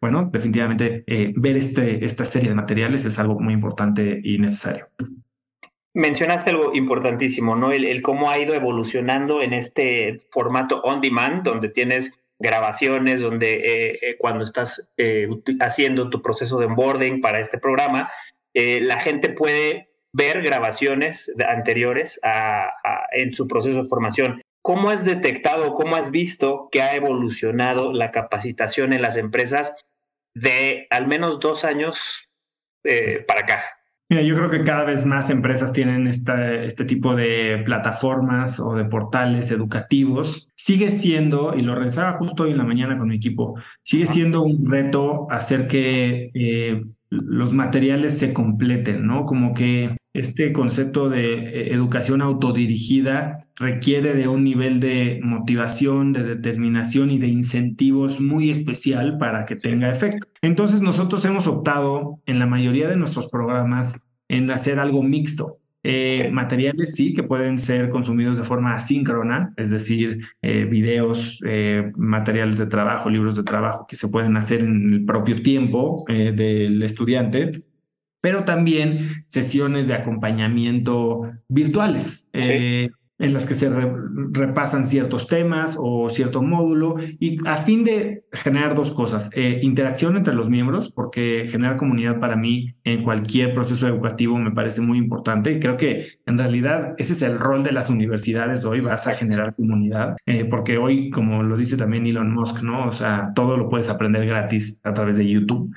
bueno, 0.00 0.30
definitivamente 0.32 1.04
eh, 1.06 1.32
ver 1.36 1.56
este, 1.56 2.04
esta 2.04 2.24
serie 2.24 2.48
de 2.48 2.54
materiales 2.54 3.04
es 3.04 3.18
algo 3.18 3.38
muy 3.38 3.52
importante 3.52 4.18
y 4.24 4.38
necesario. 4.38 4.88
Mencionaste 5.94 6.50
algo 6.50 6.74
importantísimo, 6.74 7.54
¿no? 7.54 7.72
El, 7.72 8.02
cómo 8.02 8.30
ha 8.30 8.38
ido 8.38 8.54
evolucionando 8.54 9.42
en 9.42 9.52
este 9.52 10.20
formato 10.30 10.80
on 10.82 11.00
demand, 11.00 11.42
donde 11.42 11.68
tienes 11.68 12.12
grabaciones, 12.38 13.20
donde 13.20 13.54
eh, 13.54 13.98
eh, 14.02 14.16
cuando 14.18 14.44
estás 14.44 14.92
eh, 14.96 15.28
haciendo 15.60 16.10
tu 16.10 16.22
proceso 16.22 16.58
de 16.58 16.66
onboarding 16.66 17.20
para 17.20 17.40
este 17.40 17.58
programa, 17.58 18.10
la 18.54 18.98
gente 19.00 19.28
puede 19.28 19.90
ver 20.14 20.40
grabaciones 20.40 21.30
anteriores 21.46 22.18
en 23.12 23.34
su 23.34 23.46
proceso 23.46 23.82
de 23.82 23.88
formación. 23.88 24.40
¿Cómo 24.62 24.88
has 24.88 25.04
detectado, 25.04 25.74
cómo 25.74 25.94
has 25.94 26.10
visto 26.10 26.70
que 26.72 26.80
ha 26.80 26.94
evolucionado 26.94 27.92
la 27.92 28.12
capacitación 28.12 28.94
en 28.94 29.02
las 29.02 29.16
empresas 29.16 29.76
de 30.32 30.86
al 30.88 31.06
menos 31.06 31.38
dos 31.38 31.64
años 31.64 32.30
para 32.82 33.40
acá? 33.40 33.75
Mira, 34.08 34.22
yo 34.22 34.36
creo 34.36 34.50
que 34.50 34.62
cada 34.62 34.84
vez 34.84 35.04
más 35.04 35.30
empresas 35.30 35.72
tienen 35.72 36.06
este 36.06 36.84
tipo 36.84 37.16
de 37.16 37.62
plataformas 37.64 38.60
o 38.60 38.74
de 38.74 38.84
portales 38.84 39.50
educativos. 39.50 40.48
Sigue 40.54 40.92
siendo, 40.92 41.54
y 41.56 41.62
lo 41.62 41.74
rezaba 41.74 42.12
justo 42.12 42.44
hoy 42.44 42.52
en 42.52 42.58
la 42.58 42.64
mañana 42.64 42.98
con 42.98 43.08
mi 43.08 43.16
equipo, 43.16 43.56
sigue 43.82 44.06
siendo 44.06 44.42
un 44.42 44.64
reto 44.70 45.26
hacer 45.30 45.66
que 45.66 46.30
eh, 46.34 46.84
los 47.10 47.52
materiales 47.52 48.16
se 48.16 48.32
completen, 48.32 49.06
¿no? 49.06 49.24
Como 49.24 49.54
que 49.54 49.96
este 50.20 50.52
concepto 50.52 51.08
de 51.08 51.34
eh, 51.34 51.74
educación 51.74 52.22
autodirigida 52.22 53.40
requiere 53.56 54.14
de 54.14 54.28
un 54.28 54.44
nivel 54.44 54.80
de 54.80 55.20
motivación, 55.22 56.12
de 56.12 56.24
determinación 56.24 57.10
y 57.10 57.18
de 57.18 57.28
incentivos 57.28 58.20
muy 58.20 58.50
especial 58.50 59.18
para 59.18 59.44
que 59.44 59.56
tenga 59.56 59.90
efecto. 59.90 60.26
Entonces 60.42 60.80
nosotros 60.80 61.24
hemos 61.24 61.46
optado 61.46 62.20
en 62.26 62.38
la 62.38 62.46
mayoría 62.46 62.88
de 62.88 62.96
nuestros 62.96 63.28
programas 63.28 64.00
en 64.28 64.50
hacer 64.50 64.78
algo 64.78 65.02
mixto. 65.02 65.58
Eh, 65.82 66.30
materiales 66.32 66.94
sí 66.94 67.14
que 67.14 67.22
pueden 67.22 67.60
ser 67.60 67.90
consumidos 67.90 68.36
de 68.36 68.42
forma 68.42 68.74
asíncrona, 68.74 69.54
es 69.56 69.70
decir, 69.70 70.18
eh, 70.42 70.64
videos, 70.64 71.38
materiales 71.96 72.58
de 72.58 72.66
trabajo, 72.66 73.08
libros 73.08 73.36
de 73.36 73.44
trabajo 73.44 73.86
que 73.86 73.94
se 73.94 74.08
pueden 74.08 74.36
hacer 74.36 74.60
en 74.60 74.92
el 74.92 75.04
propio 75.04 75.42
tiempo 75.42 76.04
del 76.08 76.82
estudiante 76.82 77.52
pero 78.20 78.44
también 78.44 79.24
sesiones 79.26 79.88
de 79.88 79.94
acompañamiento 79.94 81.22
virtuales. 81.48 82.28
Eh, 82.32 82.90
en 83.18 83.32
las 83.32 83.46
que 83.46 83.54
se 83.54 83.70
repasan 83.70 84.84
ciertos 84.84 85.26
temas 85.26 85.76
o 85.80 86.10
cierto 86.10 86.42
módulo 86.42 86.96
y 87.18 87.38
a 87.46 87.56
fin 87.56 87.82
de 87.82 88.24
generar 88.32 88.74
dos 88.74 88.92
cosas, 88.92 89.30
eh, 89.34 89.60
interacción 89.62 90.16
entre 90.16 90.34
los 90.34 90.50
miembros, 90.50 90.92
porque 90.92 91.46
generar 91.48 91.76
comunidad 91.76 92.20
para 92.20 92.36
mí 92.36 92.74
en 92.84 93.02
cualquier 93.02 93.54
proceso 93.54 93.88
educativo 93.88 94.36
me 94.36 94.50
parece 94.50 94.82
muy 94.82 94.98
importante 94.98 95.52
y 95.52 95.60
creo 95.60 95.76
que 95.76 96.18
en 96.26 96.38
realidad 96.38 96.94
ese 96.98 97.14
es 97.14 97.22
el 97.22 97.38
rol 97.38 97.64
de 97.64 97.72
las 97.72 97.88
universidades 97.88 98.64
hoy, 98.64 98.80
vas 98.80 99.06
a 99.06 99.14
generar 99.14 99.54
comunidad, 99.54 100.16
eh, 100.26 100.44
porque 100.44 100.76
hoy, 100.76 101.08
como 101.10 101.42
lo 101.42 101.56
dice 101.56 101.76
también 101.76 102.06
Elon 102.06 102.32
Musk, 102.32 102.62
¿no? 102.62 102.86
O 102.86 102.92
sea, 102.92 103.32
todo 103.34 103.56
lo 103.56 103.70
puedes 103.70 103.88
aprender 103.88 104.26
gratis 104.26 104.80
a 104.84 104.92
través 104.92 105.16
de 105.16 105.26
YouTube 105.26 105.74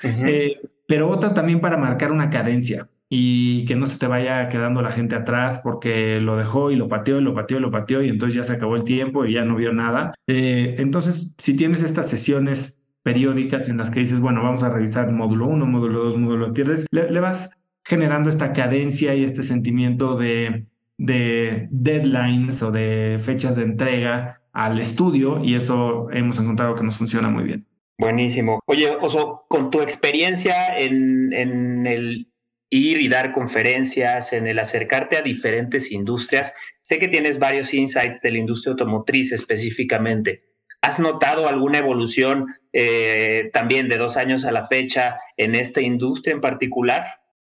pero 0.90 1.08
otra 1.08 1.32
también 1.34 1.60
para 1.60 1.76
marcar 1.76 2.10
una 2.10 2.30
cadencia 2.30 2.88
y 3.08 3.64
que 3.64 3.76
no 3.76 3.86
se 3.86 3.96
te 3.96 4.08
vaya 4.08 4.48
quedando 4.48 4.82
la 4.82 4.90
gente 4.90 5.14
atrás 5.14 5.60
porque 5.62 6.18
lo 6.18 6.34
dejó 6.34 6.72
y 6.72 6.74
lo 6.74 6.88
pateó 6.88 7.20
y 7.20 7.22
lo 7.22 7.32
pateó 7.32 7.58
y 7.58 7.60
lo 7.60 7.70
pateó 7.70 8.02
y 8.02 8.08
entonces 8.08 8.34
ya 8.34 8.42
se 8.42 8.54
acabó 8.54 8.74
el 8.74 8.82
tiempo 8.82 9.24
y 9.24 9.34
ya 9.34 9.44
no 9.44 9.54
vio 9.54 9.72
nada. 9.72 10.12
Eh, 10.26 10.74
entonces, 10.78 11.36
si 11.38 11.56
tienes 11.56 11.84
estas 11.84 12.08
sesiones 12.08 12.82
periódicas 13.04 13.68
en 13.68 13.76
las 13.76 13.88
que 13.92 14.00
dices, 14.00 14.18
bueno, 14.18 14.42
vamos 14.42 14.64
a 14.64 14.68
revisar 14.68 15.12
módulo 15.12 15.46
1, 15.46 15.64
módulo 15.64 16.02
2, 16.06 16.16
módulo 16.16 16.52
3, 16.52 16.86
le, 16.90 17.20
vas 17.20 17.56
generando 17.84 18.28
esta 18.28 18.52
cadencia 18.52 19.14
y 19.14 19.22
este 19.22 19.44
sentimiento 19.44 20.16
de, 20.16 20.66
de 20.98 21.68
deadlines 21.70 22.64
o 22.64 22.72
de 22.72 23.20
fechas 23.22 23.54
de 23.54 23.62
entrega 23.62 24.42
al 24.52 24.80
estudio 24.80 25.44
y 25.44 25.54
eso 25.54 26.10
hemos 26.10 26.40
encontrado 26.40 26.74
que 26.74 26.82
nos 26.82 26.96
funciona 26.96 27.30
muy 27.30 27.44
bien. 27.44 27.69
Buenísimo. 28.00 28.62
Oye, 28.64 28.88
Oso, 28.98 29.44
con 29.46 29.70
tu 29.70 29.82
experiencia 29.82 30.74
en, 30.74 31.34
en, 31.34 31.86
el 31.86 32.32
ir 32.70 32.98
y 32.98 33.08
dar 33.08 33.30
conferencias, 33.30 34.32
en 34.32 34.46
el 34.46 34.58
acercarte 34.58 35.18
a 35.18 35.22
diferentes 35.22 35.92
industrias, 35.92 36.54
sé 36.80 36.98
que 36.98 37.08
tienes 37.08 37.38
varios 37.38 37.74
insights 37.74 38.22
de 38.22 38.30
la 38.30 38.38
industria 38.38 38.70
automotriz 38.70 39.32
específicamente. 39.32 40.44
¿Has 40.80 40.98
notado 40.98 41.46
alguna 41.46 41.76
evolución 41.76 42.46
eh, 42.72 43.50
también 43.52 43.90
de 43.90 43.98
dos 43.98 44.16
años 44.16 44.46
a 44.46 44.50
la 44.50 44.66
fecha 44.66 45.18
en 45.36 45.54
esta 45.54 45.82
industria 45.82 46.32
en 46.32 46.40
particular? 46.40 47.04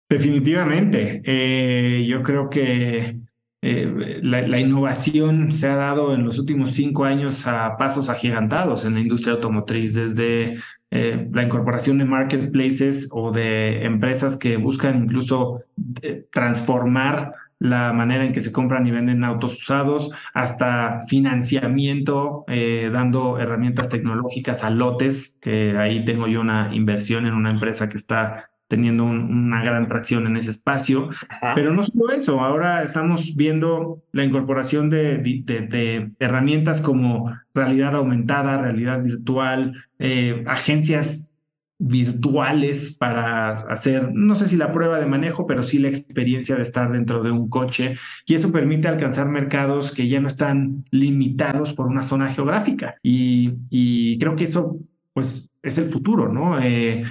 Definitivamente. 0.09 1.23
Eh, 1.25 2.04
yo 2.09 2.25
creo 2.25 2.50
que 2.50 3.21
eh, 3.62 4.21
la, 4.23 4.59
innovación 4.59 5.52
se 5.52 5.69
ha 5.69 5.76
dado 5.76 6.14
en 6.14 6.25
los 6.25 6.38
últimos 6.38 6.71
cinco 6.71 7.05
años 7.05 7.47
a 7.47 7.76
pasos 7.76 8.09
agigantados 8.09 8.87
en 8.87 8.95
la 8.95 9.00
industria 9.00 9.35
automotriz, 9.35 9.93
desde 9.93 10.57
eh, 10.90 11.29
la 11.31 11.43
incorporación 11.43 11.99
de 11.99 12.07
marketplaces 12.07 13.11
o 13.12 13.33
de 13.33 13.85
empresas 13.85 14.38
que 14.38 14.57
buscan 14.57 15.05
incluso 15.05 15.62
eh, 16.00 16.26
transformar 16.33 17.35
la 17.59 17.93
manera 17.93 18.25
en 18.25 18.33
que 18.33 18.40
se 18.40 18.50
compran 18.50 18.87
y 18.87 18.93
venden 18.93 19.25
autos 19.25 19.59
usados, 19.59 20.11
hasta 20.33 21.02
financiamiento, 21.09 22.47
dando 22.49 23.38
herramientas 23.38 23.90
tecnológicas 23.90 24.64
a 24.64 24.71
lotes, 24.71 25.37
que 25.43 25.76
ahí 25.76 26.02
tengo 26.07 26.26
yo 26.26 26.40
una 26.40 26.75
inversión 26.75 27.26
en 27.26 27.35
una 27.35 27.50
empresa 27.50 27.90
que 27.90 27.99
está 27.99 28.50
teniendo 28.71 29.05
una 29.05 29.65
gran 29.65 29.89
tracción 29.89 30.29
en 30.29 30.37
ese 30.37 30.50
espacio. 30.50 31.11
Pero 31.57 31.75
no 31.75 31.83
solo 31.83 32.12
eso, 32.12 32.41
ahora 32.41 32.85
estamos 32.85 33.35
viendo 33.35 34.00
la 34.12 34.25
incorporación 34.25 34.91
de, 34.91 35.19
de, 35.19 36.12
herramientas 36.21 36.81
como 36.81 37.37
realidad 37.53 37.97
aumentada, 37.97 38.62
realidad 38.62 39.03
virtual, 39.03 39.75
eh, 39.99 40.45
agencias 40.47 41.29
virtuales 41.79 42.97
para 42.97 43.50
hacer, 43.50 44.12
no 44.12 44.37
sé 44.37 44.47
si 44.47 44.57
la 44.57 44.73
prueba 44.73 45.00
de 45.00 45.07
manejo, 45.07 45.49
pero 45.49 45.65
sí 45.65 45.81
la 45.81 45.89
experiencia 45.89 46.55
de 46.55 46.62
estar 46.62 46.93
dentro 46.93 47.25
de 47.25 47.33
un 47.33 47.49
coche. 47.49 47.97
Y 48.25 48.37
eso 48.37 48.53
permite 48.53 48.87
alcanzar 48.87 49.27
mercados 49.27 49.93
que 49.93 50.07
ya 50.07 50.21
no 50.21 50.29
están 50.29 50.85
limitados 50.93 51.73
por 51.73 51.87
una 51.87 52.05
zona 52.05 52.31
geográfica. 52.33 52.95
Y, 53.03 53.55
y 53.69 54.17
creo 54.21 54.37
que 54.37 54.45
eso, 54.45 54.79
pues, 55.12 55.50
es 55.61 55.77
el 55.79 55.87
futuro, 55.87 56.33
¿no? 56.33 56.61
Eh, 56.61 57.03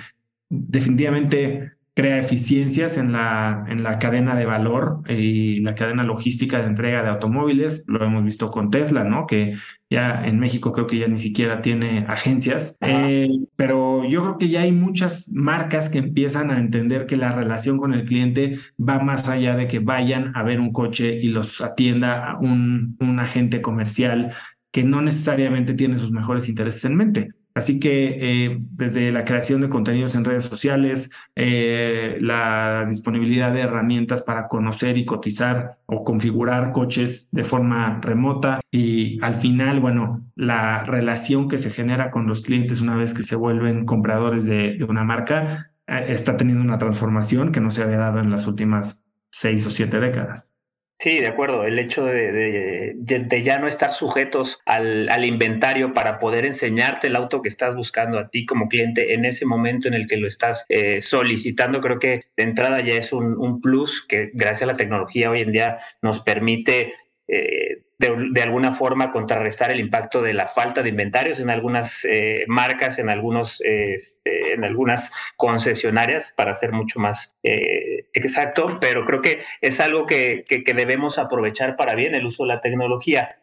definitivamente 0.49 1.73
crea 1.99 2.17
eficiencias 2.17 2.97
en 2.97 3.11
la, 3.11 3.65
en 3.67 3.83
la 3.83 3.99
cadena 3.99 4.33
de 4.33 4.45
valor 4.45 5.01
y 5.09 5.59
la 5.59 5.75
cadena 5.75 6.05
logística 6.05 6.61
de 6.61 6.67
entrega 6.67 7.03
de 7.03 7.09
automóviles. 7.09 7.83
Lo 7.87 8.05
hemos 8.05 8.23
visto 8.23 8.49
con 8.51 8.71
Tesla, 8.71 9.03
¿no? 9.03 9.27
Que 9.27 9.55
ya 9.89 10.25
en 10.25 10.39
México 10.39 10.71
creo 10.71 10.87
que 10.87 10.97
ya 10.97 11.09
ni 11.09 11.19
siquiera 11.19 11.61
tiene 11.61 12.05
agencias. 12.07 12.77
Eh, 12.79 13.27
pero 13.57 14.05
yo 14.07 14.21
creo 14.21 14.37
que 14.37 14.47
ya 14.47 14.61
hay 14.61 14.71
muchas 14.71 15.29
marcas 15.33 15.89
que 15.89 15.97
empiezan 15.97 16.51
a 16.51 16.59
entender 16.59 17.05
que 17.05 17.17
la 17.17 17.33
relación 17.33 17.77
con 17.77 17.93
el 17.93 18.05
cliente 18.05 18.59
va 18.79 18.99
más 18.99 19.27
allá 19.27 19.57
de 19.57 19.67
que 19.67 19.79
vayan 19.79 20.31
a 20.35 20.43
ver 20.43 20.61
un 20.61 20.71
coche 20.71 21.19
y 21.21 21.27
los 21.27 21.59
atienda 21.59 22.37
un, 22.39 22.95
un 23.01 23.19
agente 23.19 23.61
comercial 23.61 24.33
que 24.71 24.83
no 24.83 25.01
necesariamente 25.01 25.73
tiene 25.73 25.97
sus 25.97 26.11
mejores 26.11 26.47
intereses 26.47 26.85
en 26.85 26.95
mente. 26.95 27.29
Así 27.59 27.77
que 27.77 28.17
eh, 28.21 28.57
desde 28.71 29.11
la 29.11 29.25
creación 29.25 29.59
de 29.59 29.67
contenidos 29.67 30.15
en 30.15 30.23
redes 30.23 30.45
sociales, 30.45 31.11
eh, 31.35 32.17
la 32.21 32.85
disponibilidad 32.87 33.51
de 33.51 33.59
herramientas 33.59 34.21
para 34.23 34.47
conocer 34.47 34.97
y 34.97 35.03
cotizar 35.03 35.77
o 35.85 36.05
configurar 36.05 36.71
coches 36.71 37.27
de 37.31 37.43
forma 37.43 37.99
remota 38.01 38.61
y 38.71 39.21
al 39.21 39.35
final, 39.35 39.81
bueno, 39.81 40.23
la 40.35 40.85
relación 40.85 41.49
que 41.49 41.57
se 41.57 41.69
genera 41.69 42.11
con 42.11 42.27
los 42.27 42.43
clientes 42.43 42.79
una 42.79 42.95
vez 42.95 43.13
que 43.13 43.23
se 43.23 43.35
vuelven 43.35 43.85
compradores 43.85 44.45
de, 44.45 44.77
una 44.87 45.03
marca 45.03 45.73
eh, 45.85 46.05
está 46.07 46.37
teniendo 46.37 46.63
una 46.63 46.77
transformación 46.77 47.51
que 47.51 47.59
no 47.59 47.71
se 47.71 47.83
había 47.83 47.97
dado 47.97 48.19
en 48.19 48.31
las 48.31 48.47
últimas 48.47 49.03
seis 49.31 49.65
o 49.67 49.69
siete 49.69 49.99
décadas. 49.99 50.55
Sí, 51.01 51.19
de 51.21 51.27
acuerdo. 51.27 51.63
El 51.63 51.79
hecho 51.79 52.03
de, 52.03 52.93
ya 53.41 53.57
no 53.57 53.67
estar 53.69 53.93
sujetos 53.93 54.59
al, 54.65 55.23
inventario 55.23 55.93
para 55.93 56.19
poder 56.19 56.45
enseñarte 56.45 57.07
el 57.07 57.15
auto 57.15 57.41
que 57.41 57.47
estás 57.47 57.73
buscando 57.73 58.19
a 58.19 58.27
ti 58.29 58.45
como 58.45 58.67
cliente 58.67 59.13
en 59.13 59.23
ese 59.23 59.45
momento 59.45 59.87
en 59.87 59.93
el 59.93 60.07
que 60.07 60.17
lo 60.17 60.27
estás 60.27 60.65
eh, 60.67 60.99
solicitando, 60.99 61.79
creo 61.79 61.99
que 61.99 62.25
de 62.35 62.43
entrada 62.43 62.81
ya 62.81 62.95
es 62.95 63.13
un, 63.13 63.37
un, 63.37 63.61
plus 63.61 64.05
que 64.05 64.31
gracias 64.33 64.63
a 64.63 64.73
la 64.73 64.77
tecnología 64.77 65.31
hoy 65.31 65.39
en 65.41 65.51
día 65.53 65.77
nos 66.01 66.19
permite 66.19 66.93
eh, 67.29 67.83
de, 67.99 68.41
alguna 68.41 68.73
forma 68.73 69.11
contrarrestar 69.11 69.71
el 69.71 69.79
impacto 69.81 70.21
de 70.21 70.33
la 70.33 70.47
falta 70.47 70.81
de 70.81 70.89
inventarios 70.89 71.39
en 71.39 71.49
algunas 71.49 72.05
eh, 72.05 72.45
marcas, 72.47 72.97
en, 72.97 73.09
algunos, 73.09 73.61
este, 73.61 74.53
en 74.53 74.63
algunas 74.63 75.11
concesionarias, 75.35 76.33
para 76.35 76.55
ser 76.55 76.71
mucho 76.71 76.99
más 76.99 77.35
eh, 77.43 77.98
exacto, 78.13 78.77
pero 78.79 79.05
creo 79.05 79.21
que 79.21 79.41
es 79.61 79.79
algo 79.79 80.05
que, 80.05 80.45
debemos 80.75 81.17
aprovechar 81.17 81.75
para 81.75 81.95
bien 81.95 82.15
el 82.15 82.25
uso 82.25 82.43
de 82.43 82.49
la 82.49 82.59
tecnología. 82.59 83.39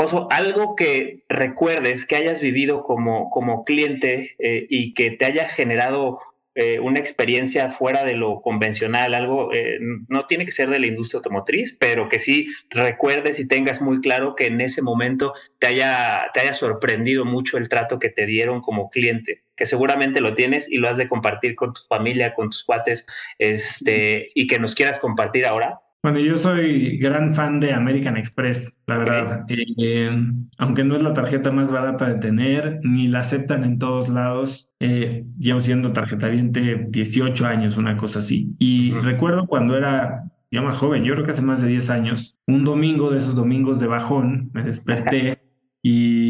Oso, 0.00 0.28
algo 0.30 0.76
que 0.76 1.24
recuerdes 1.28 2.06
que 2.06 2.16
hayas 2.16 2.40
vivido 2.40 2.84
como, 2.84 3.30
como 3.30 3.64
cliente 3.64 4.36
y 4.38 4.94
que 4.94 5.10
te 5.10 5.24
haya 5.24 5.48
generado 5.48 6.20
eh, 6.60 6.80
una 6.80 6.98
experiencia 6.98 7.68
fuera 7.68 8.02
de 8.02 8.14
lo 8.14 8.40
convencional, 8.40 9.14
algo, 9.14 9.54
eh, 9.54 9.78
no 10.08 10.26
tiene 10.26 10.44
que 10.44 10.50
ser 10.50 10.68
de 10.68 10.80
la 10.80 10.88
industria 10.88 11.18
automotriz, 11.18 11.76
pero 11.78 12.08
que 12.08 12.18
sí 12.18 12.48
recuerdes 12.68 13.38
y 13.38 13.46
tengas 13.46 13.80
muy 13.80 14.00
claro 14.00 14.34
que 14.34 14.46
en 14.46 14.60
ese 14.60 14.82
momento 14.82 15.34
te 15.60 15.68
haya, 15.68 16.32
te 16.34 16.40
haya 16.40 16.54
sorprendido 16.54 17.24
mucho 17.24 17.58
el 17.58 17.68
trato 17.68 18.00
que 18.00 18.08
te 18.08 18.26
dieron 18.26 18.60
como 18.60 18.90
cliente, 18.90 19.44
que 19.58 19.66
seguramente 19.66 20.20
lo 20.20 20.32
tienes 20.32 20.70
y 20.70 20.78
lo 20.78 20.88
has 20.88 20.96
de 20.96 21.08
compartir 21.08 21.56
con 21.56 21.74
tu 21.74 21.82
familia, 21.88 22.32
con 22.32 22.48
tus 22.48 22.64
cuates, 22.64 23.04
este, 23.38 24.30
y 24.34 24.46
que 24.46 24.58
nos 24.58 24.74
quieras 24.74 24.98
compartir 24.98 25.44
ahora. 25.44 25.80
Bueno, 26.00 26.20
yo 26.20 26.38
soy 26.38 26.96
gran 26.98 27.34
fan 27.34 27.58
de 27.58 27.72
American 27.72 28.16
Express, 28.16 28.80
la 28.86 28.98
verdad. 28.98 29.44
Eh, 29.48 30.10
aunque 30.56 30.84
no 30.84 30.94
es 30.94 31.02
la 31.02 31.12
tarjeta 31.12 31.50
más 31.50 31.72
barata 31.72 32.08
de 32.08 32.20
tener, 32.20 32.78
ni 32.84 33.08
la 33.08 33.18
aceptan 33.18 33.64
en 33.64 33.80
todos 33.80 34.08
lados. 34.08 34.70
Eh, 34.78 35.24
llevo 35.38 35.60
siendo 35.60 35.92
tarjeta 35.92 36.28
viente 36.28 36.86
18 36.88 37.46
años, 37.46 37.76
una 37.76 37.96
cosa 37.96 38.20
así. 38.20 38.54
Y 38.60 38.92
recuerdo 38.92 39.48
cuando 39.48 39.76
era 39.76 40.30
yo 40.52 40.62
más 40.62 40.76
joven, 40.76 41.02
yo 41.04 41.14
creo 41.14 41.26
que 41.26 41.32
hace 41.32 41.42
más 41.42 41.60
de 41.60 41.68
10 41.68 41.90
años, 41.90 42.38
un 42.46 42.64
domingo 42.64 43.10
de 43.10 43.18
esos 43.18 43.34
domingos 43.34 43.80
de 43.80 43.88
bajón, 43.88 44.50
me 44.54 44.62
desperté 44.62 45.42
y, 45.82 46.27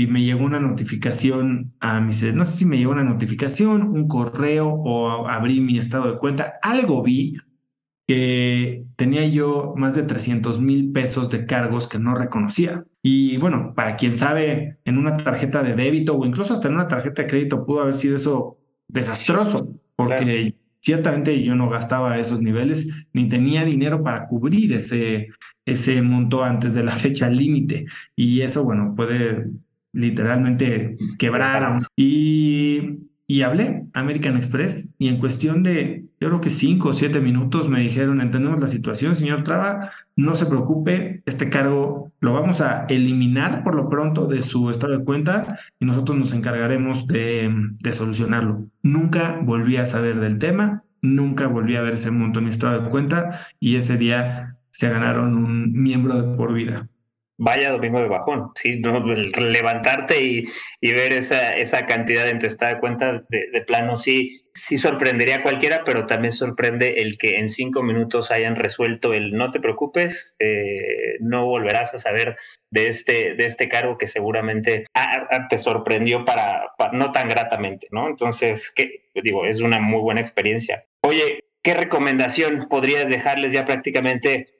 y, 0.00 0.06
me 0.06 0.22
llegó 0.22 0.44
una 0.44 0.60
notificación 0.60 1.74
a 1.80 2.00
mi, 2.00 2.12
no 2.34 2.44
sé 2.44 2.56
si 2.56 2.64
me 2.66 2.78
llegó 2.78 2.92
una 2.92 3.04
notificación, 3.04 3.82
un 3.82 4.08
correo 4.08 4.68
o 4.68 5.28
abrí 5.28 5.60
mi 5.60 5.78
estado 5.78 6.12
de 6.12 6.18
cuenta, 6.18 6.52
algo 6.62 7.02
vi 7.02 7.36
que 8.08 8.86
tenía 8.96 9.26
yo 9.26 9.74
más 9.76 9.94
de 9.94 10.02
300 10.02 10.62
mil 10.62 10.92
pesos 10.92 11.28
de 11.28 11.44
cargos 11.44 11.86
que 11.86 11.98
no 11.98 12.14
reconocía. 12.14 12.84
Y 13.02 13.36
bueno, 13.36 13.74
para 13.76 13.96
quien 13.96 14.16
sabe, 14.16 14.78
en 14.86 14.96
una 14.96 15.18
tarjeta 15.18 15.62
de 15.62 15.74
débito 15.74 16.16
o 16.16 16.24
incluso 16.24 16.54
hasta 16.54 16.68
en 16.68 16.74
una 16.74 16.88
tarjeta 16.88 17.22
de 17.22 17.28
crédito 17.28 17.66
pudo 17.66 17.82
haber 17.82 17.94
sido 17.94 18.16
eso 18.16 18.58
desastroso, 18.88 19.78
porque 19.94 20.54
ciertamente 20.80 21.42
yo 21.42 21.54
no 21.54 21.68
gastaba 21.68 22.18
esos 22.18 22.40
niveles 22.40 23.06
ni 23.12 23.28
tenía 23.28 23.64
dinero 23.66 24.02
para 24.02 24.26
cubrir 24.26 24.72
ese, 24.72 25.28
ese 25.66 26.00
monto 26.00 26.42
antes 26.42 26.74
de 26.74 26.84
la 26.84 26.92
fecha 26.92 27.28
límite. 27.28 27.86
Y 28.16 28.40
eso, 28.40 28.64
bueno, 28.64 28.94
puede 28.96 29.48
literalmente 29.92 30.96
quebrar 31.18 31.64
a 31.64 31.70
un... 31.72 31.78
Y 31.96 33.08
y 33.30 33.42
hablé 33.42 33.84
American 33.92 34.36
Express 34.36 34.94
y 34.98 35.08
en 35.08 35.18
cuestión 35.18 35.62
de, 35.62 36.06
yo 36.18 36.28
creo 36.28 36.40
que 36.40 36.48
cinco 36.48 36.88
o 36.88 36.92
siete 36.94 37.20
minutos 37.20 37.68
me 37.68 37.80
dijeron, 37.80 38.22
entendemos 38.22 38.58
la 38.58 38.68
situación, 38.68 39.16
señor 39.16 39.42
Traba, 39.42 39.90
no 40.16 40.34
se 40.34 40.46
preocupe, 40.46 41.22
este 41.26 41.50
cargo 41.50 42.10
lo 42.20 42.32
vamos 42.32 42.62
a 42.62 42.86
eliminar 42.86 43.62
por 43.62 43.74
lo 43.74 43.90
pronto 43.90 44.26
de 44.26 44.40
su 44.40 44.70
estado 44.70 44.96
de 44.96 45.04
cuenta 45.04 45.58
y 45.78 45.84
nosotros 45.84 46.16
nos 46.16 46.32
encargaremos 46.32 47.06
de, 47.06 47.54
de 47.78 47.92
solucionarlo. 47.92 48.64
Nunca 48.82 49.38
volví 49.42 49.76
a 49.76 49.84
saber 49.84 50.20
del 50.20 50.38
tema, 50.38 50.84
nunca 51.02 51.48
volví 51.48 51.76
a 51.76 51.82
ver 51.82 51.94
ese 51.94 52.10
monto 52.10 52.38
en 52.38 52.46
mi 52.46 52.50
estado 52.50 52.82
de 52.82 52.88
cuenta 52.88 53.40
y 53.60 53.76
ese 53.76 53.98
día 53.98 54.56
se 54.70 54.88
ganaron 54.88 55.36
un 55.36 55.74
miembro 55.74 56.18
de 56.18 56.34
por 56.34 56.54
vida 56.54 56.88
vaya 57.38 57.70
domingo 57.70 58.00
de 58.00 58.08
bajón, 58.08 58.50
¿sí? 58.56 58.82
levantarte 59.38 60.20
y, 60.20 60.48
y, 60.80 60.92
ver 60.92 61.12
esa, 61.12 61.52
esa 61.52 61.86
cantidad 61.86 62.28
en 62.28 62.40
tu 62.40 62.48
de 62.48 62.80
cuenta 62.80 63.24
de, 63.28 63.60
plano 63.66 63.96
sí, 63.96 64.42
sí 64.54 64.76
sorprendería 64.76 65.36
a 65.36 65.42
cualquiera, 65.42 65.82
pero 65.84 66.04
también 66.06 66.32
sorprende 66.32 66.94
el 66.98 67.16
que 67.16 67.38
en 67.38 67.48
cinco 67.48 67.82
minutos 67.82 68.32
hayan 68.32 68.56
resuelto 68.56 69.12
el 69.12 69.32
no 69.32 69.52
te 69.52 69.60
preocupes, 69.60 70.34
eh, 70.40 71.16
no 71.20 71.46
volverás 71.46 71.94
a 71.94 72.00
saber 72.00 72.36
de 72.70 72.88
este, 72.88 73.34
de 73.34 73.46
este 73.46 73.68
cargo 73.68 73.98
que 73.98 74.08
seguramente 74.08 74.84
te 75.48 75.58
sorprendió 75.58 76.24
para, 76.24 76.72
para, 76.76 76.92
no 76.92 77.12
tan 77.12 77.28
gratamente, 77.28 77.86
¿no? 77.92 78.08
Entonces, 78.08 78.72
¿qué? 78.74 79.10
digo, 79.22 79.46
es 79.46 79.60
una 79.60 79.78
muy 79.78 80.00
buena 80.00 80.20
experiencia. 80.20 80.84
Oye, 81.02 81.44
¿qué 81.62 81.74
recomendación 81.74 82.66
podrías 82.68 83.08
dejarles 83.08 83.52
ya 83.52 83.64
prácticamente 83.64 84.57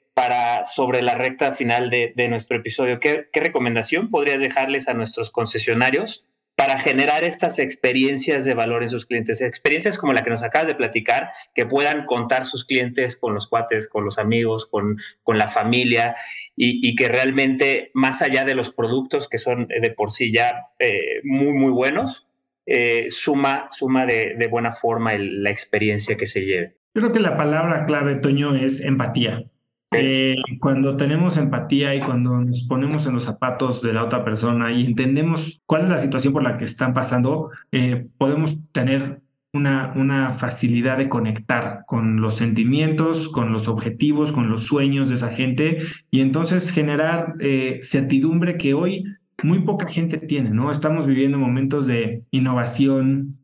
sobre 0.65 1.01
la 1.01 1.15
recta 1.15 1.53
final 1.53 1.89
de, 1.89 2.27
nuestro 2.29 2.57
episodio. 2.57 2.99
¿Qué, 2.99 3.27
recomendación 3.33 4.09
podrías 4.09 4.39
dejarles 4.39 4.87
a 4.87 4.93
nuestros 4.93 5.31
concesionarios 5.31 6.25
para 6.55 6.77
generar 6.77 7.23
estas 7.23 7.57
experiencias 7.57 8.43
de 8.43 8.53
valor 8.53 8.83
en 8.83 8.89
sus 8.89 9.05
clientes? 9.05 9.41
Experiencias 9.41 9.97
como 9.97 10.13
la 10.13 10.23
que 10.23 10.29
nos 10.29 10.43
acabas 10.43 10.67
de 10.67 10.75
platicar, 10.75 11.31
que 11.55 11.65
puedan 11.65 12.05
contar 12.05 12.45
sus 12.45 12.65
clientes 12.65 13.17
con 13.17 13.33
los 13.33 13.47
cuates, 13.47 13.87
con 13.87 14.03
los 14.03 14.17
amigos, 14.17 14.65
con, 14.65 14.97
la 15.25 15.47
familia 15.47 16.15
y, 16.55 16.95
que 16.95 17.07
realmente, 17.07 17.91
más 17.93 18.21
allá 18.21 18.43
de 18.43 18.55
los 18.55 18.71
productos 18.71 19.29
que 19.29 19.37
son 19.37 19.67
de 19.67 19.91
por 19.91 20.11
sí 20.11 20.31
ya 20.31 20.65
eh, 20.79 21.21
muy, 21.23 21.53
muy 21.53 21.71
buenos, 21.71 22.27
eh, 22.65 23.05
suma, 23.09 23.67
suma 23.71 24.05
de, 24.05 24.47
buena 24.51 24.71
forma 24.71 25.13
la 25.17 25.49
experiencia 25.49 26.17
que 26.17 26.27
se 26.27 26.45
lleve. 26.45 26.75
Creo 26.93 27.13
que 27.13 27.19
la 27.19 27.37
palabra 27.37 27.85
clave, 27.85 28.15
Toño, 28.17 28.55
es 28.55 28.81
empatía. 28.81 29.45
Eh, 29.91 30.35
cuando 30.59 30.97
tenemos 30.97 31.37
empatía 31.37 31.95
y 31.95 32.01
cuando 32.01 32.39
nos 32.41 32.63
ponemos 32.63 33.07
en 33.07 33.15
los 33.15 33.23
zapatos 33.23 33.81
de 33.81 33.93
la 33.93 34.03
otra 34.03 34.23
persona 34.23 34.71
y 34.71 34.85
entendemos 34.85 35.61
cuál 35.65 35.83
es 35.83 35.89
la 35.89 35.97
situación 35.97 36.31
por 36.31 36.43
la 36.43 36.57
que 36.57 36.65
están 36.65 36.93
pasando, 36.93 37.49
eh, 37.71 38.07
podemos 38.19 38.55
tener 38.71 39.21
una, 39.51 39.91
una, 39.95 40.29
facilidad 40.33 40.99
de 40.99 41.09
conectar 41.09 41.85
con 41.87 42.21
los 42.21 42.35
sentimientos, 42.35 43.29
con 43.29 43.51
los 43.51 43.67
objetivos, 43.67 44.31
con 44.31 44.47
los 44.47 44.65
sueños 44.65 45.09
de 45.09 45.15
esa 45.15 45.29
gente 45.29 45.81
y 46.11 46.21
entonces 46.21 46.69
generar 46.69 47.33
eh, 47.39 47.79
certidumbre 47.81 48.57
que 48.57 48.75
hoy 48.75 49.05
muy 49.41 49.59
poca 49.59 49.87
gente 49.87 50.19
tiene, 50.19 50.51
¿no? 50.51 50.71
Estamos 50.71 51.07
viviendo 51.07 51.39
momentos 51.39 51.87
de 51.87 52.21
innovación 52.29 53.39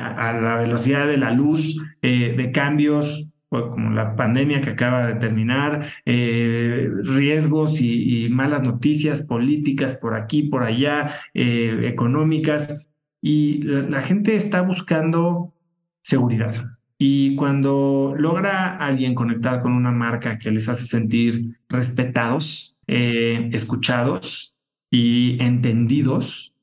a, 0.00 0.28
a, 0.28 0.40
la 0.40 0.56
velocidad 0.56 1.06
de 1.06 1.18
la 1.18 1.32
luz, 1.32 1.76
de 2.00 2.50
cambios 2.52 3.28
como 3.48 3.90
la 3.90 4.14
pandemia 4.14 4.60
que 4.60 4.70
acaba 4.70 5.06
de 5.06 5.14
terminar, 5.14 5.86
eh, 6.04 6.88
riesgos 7.02 7.80
y, 7.80 8.28
malas 8.30 8.62
noticias 8.62 9.20
políticas 9.20 9.94
por 9.94 10.14
aquí, 10.14 10.42
por 10.42 10.62
allá, 10.62 11.14
eh, 11.34 11.80
económicas, 11.84 12.90
y 13.22 13.62
la, 13.62 14.02
gente 14.02 14.36
está 14.36 14.62
buscando 14.62 15.54
seguridad. 16.02 16.54
Y 16.98 17.36
cuando 17.36 18.14
logra 18.16 18.76
alguien 18.76 19.14
conectar 19.14 19.62
con 19.62 19.72
una 19.72 19.92
marca 19.92 20.38
que 20.38 20.50
les 20.50 20.68
hace 20.68 20.84
sentir 20.84 21.58
respetados, 21.68 22.76
eh, 22.86 23.50
escuchados 23.52 24.54
y 24.90 25.42
entendidos, 25.42 26.54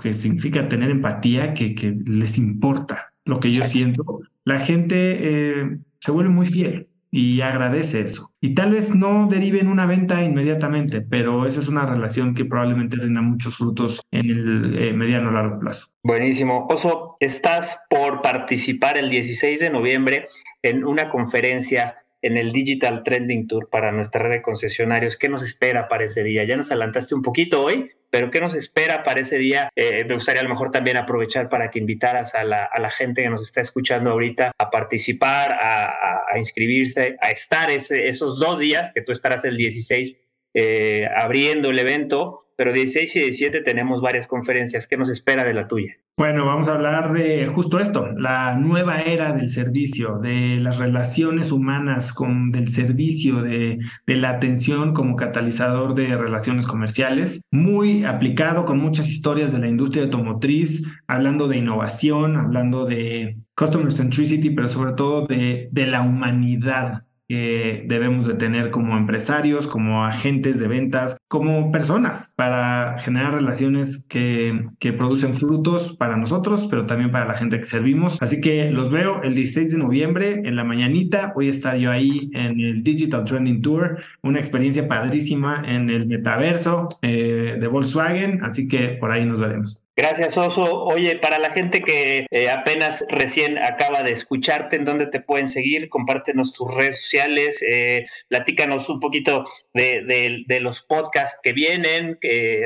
que 0.00 0.14
significa 0.14 0.68
tener 0.68 0.90
empatía, 0.90 1.52
que, 1.52 1.74
que 1.74 1.94
les 2.06 2.38
importa 2.38 3.12
lo 3.26 3.40
que 3.40 3.52
yo 3.52 3.62
siento, 3.64 4.20
la 4.44 4.58
gente 4.60 5.80
se 6.00 6.10
vuelve 6.10 6.30
muy 6.30 6.46
fiel 6.46 6.88
y 7.10 7.40
agradece 7.40 8.00
eso. 8.00 8.32
Y 8.40 8.54
tal 8.54 8.72
vez 8.72 8.94
no 8.94 9.26
derive 9.28 9.60
en 9.60 9.68
una 9.68 9.86
venta 9.86 10.22
inmediatamente, 10.22 11.00
pero 11.00 11.46
esa 11.46 11.60
es 11.60 11.68
una 11.68 11.84
relación 11.84 12.34
que 12.34 12.44
probablemente 12.44 12.96
rinda 12.96 13.20
muchos 13.20 13.56
frutos 13.56 14.00
en 14.10 14.30
el 14.30 14.78
eh, 14.78 14.92
mediano 14.92 15.30
largo 15.30 15.58
plazo. 15.58 15.88
Buenísimo. 16.02 16.66
Oso, 16.70 17.16
estás 17.20 17.80
por 17.90 18.22
participar 18.22 18.96
el 18.96 19.10
16 19.10 19.60
de 19.60 19.70
noviembre 19.70 20.26
en 20.62 20.84
una 20.84 21.08
conferencia 21.08 21.96
en 22.22 22.36
el 22.36 22.52
Digital 22.52 23.02
Trending 23.02 23.46
Tour 23.46 23.68
para 23.70 23.92
nuestra 23.92 24.22
red 24.22 24.36
de 24.36 24.42
concesionarios. 24.42 25.16
¿Qué 25.16 25.28
nos 25.28 25.42
espera 25.42 25.88
para 25.88 26.04
ese 26.04 26.22
día? 26.22 26.44
Ya 26.44 26.56
nos 26.56 26.70
adelantaste 26.70 27.14
un 27.14 27.22
poquito 27.22 27.62
hoy, 27.62 27.90
pero 28.10 28.30
¿qué 28.30 28.40
nos 28.40 28.54
espera 28.54 29.02
para 29.02 29.20
ese 29.20 29.38
día? 29.38 29.70
Eh, 29.76 30.04
me 30.04 30.14
gustaría 30.14 30.40
a 30.40 30.44
lo 30.44 30.50
mejor 30.50 30.70
también 30.70 30.96
aprovechar 30.96 31.48
para 31.48 31.70
que 31.70 31.78
invitaras 31.78 32.34
a 32.34 32.44
la, 32.44 32.90
gente 32.90 33.22
que 33.22 33.30
nos 33.30 33.42
está 33.42 33.60
escuchando 33.60 34.10
ahorita 34.10 34.52
a 34.58 34.70
participar, 34.70 35.52
a, 35.52 36.38
inscribirse, 36.38 37.16
a 37.20 37.30
estar 37.30 37.70
esos 37.70 38.38
dos 38.38 38.58
días, 38.58 38.92
que 38.92 39.02
tú 39.02 39.12
estarás 39.12 39.44
el 39.44 39.56
16 39.56 40.16
eh, 40.54 41.06
abriendo 41.16 41.70
el 41.70 41.78
evento, 41.78 42.40
pero 42.56 42.72
16 42.72 43.16
y 43.16 43.20
17 43.20 43.60
tenemos 43.62 44.02
varias 44.02 44.26
conferencias. 44.26 44.86
¿Qué 44.86 44.96
nos 44.96 45.08
espera 45.08 45.44
de 45.44 45.54
la 45.54 45.68
tuya? 45.68 45.96
Bueno, 46.20 46.44
vamos 46.44 46.68
a 46.68 46.74
hablar 46.74 47.14
de 47.14 47.46
justo 47.46 47.78
esto, 47.78 48.12
la 48.12 48.54
nueva 48.58 49.00
era 49.00 49.32
del 49.32 49.48
servicio, 49.48 50.18
de 50.18 50.56
las 50.56 50.76
relaciones 50.76 51.50
humanas, 51.50 52.12
con, 52.12 52.50
del 52.50 52.68
servicio, 52.68 53.40
de, 53.40 53.78
de 54.06 54.16
la 54.16 54.28
atención 54.28 54.92
como 54.92 55.16
catalizador 55.16 55.94
de 55.94 56.14
relaciones 56.18 56.66
comerciales, 56.66 57.40
muy 57.50 58.04
aplicado 58.04 58.66
con 58.66 58.76
muchas 58.76 59.08
historias 59.08 59.50
de 59.52 59.60
la 59.60 59.68
industria 59.68 60.04
automotriz, 60.04 60.86
hablando 61.06 61.48
de 61.48 61.56
innovación, 61.56 62.36
hablando 62.36 62.84
de 62.84 63.38
customer 63.56 63.90
centricity, 63.90 64.50
pero 64.50 64.68
sobre 64.68 64.92
todo 64.92 65.26
de, 65.26 65.70
de 65.72 65.86
la 65.86 66.02
humanidad 66.02 67.04
que 67.30 67.84
debemos 67.86 68.26
de 68.26 68.34
tener 68.34 68.72
como 68.72 68.96
empresarios, 68.96 69.68
como 69.68 70.04
agentes 70.04 70.58
de 70.58 70.66
ventas, 70.66 71.16
como 71.28 71.70
personas 71.70 72.34
para 72.34 72.98
generar 72.98 73.34
relaciones 73.34 74.04
que, 74.08 74.66
que, 74.80 74.92
producen 74.92 75.34
frutos 75.34 75.94
para 75.96 76.16
nosotros, 76.16 76.66
pero 76.68 76.86
también 76.86 77.12
para 77.12 77.26
la 77.26 77.34
gente 77.34 77.60
que 77.60 77.66
servimos. 77.66 78.20
Así 78.20 78.40
que 78.40 78.72
los 78.72 78.90
veo 78.90 79.22
el 79.22 79.36
16 79.36 79.70
de 79.70 79.78
noviembre 79.78 80.42
en 80.44 80.56
la 80.56 80.64
mañanita. 80.64 81.30
Voy 81.32 81.46
a 81.46 81.50
estar 81.50 81.76
yo 81.76 81.92
ahí 81.92 82.32
en 82.34 82.58
el 82.58 82.82
Digital 82.82 83.24
Trending 83.24 83.62
Tour, 83.62 84.02
una 84.22 84.40
experiencia 84.40 84.88
padrísima 84.88 85.62
en 85.64 85.88
el 85.88 86.08
metaverso 86.08 86.88
eh, 87.00 87.58
de 87.60 87.66
Volkswagen. 87.68 88.42
Así 88.42 88.66
que 88.66 88.96
por 88.98 89.12
ahí 89.12 89.24
nos 89.24 89.38
veremos. 89.38 89.84
Gracias, 90.00 90.38
Oso. 90.38 90.84
Oye, 90.84 91.18
para 91.18 91.38
la 91.38 91.50
gente 91.50 91.82
que 91.82 92.26
eh, 92.30 92.48
apenas 92.48 93.04
recién 93.10 93.58
acaba 93.58 94.02
de 94.02 94.12
escucharte, 94.12 94.76
¿en 94.76 94.86
dónde 94.86 95.06
te 95.06 95.20
pueden 95.20 95.46
seguir? 95.46 95.90
Compártenos 95.90 96.54
tus 96.54 96.74
redes 96.74 97.02
sociales, 97.02 97.62
eh, 97.68 98.06
platícanos 98.28 98.88
un 98.88 98.98
poquito 98.98 99.44
de, 99.74 100.46
los 100.62 100.80
podcasts 100.80 101.38
que 101.42 101.52
vienen, 101.52 102.18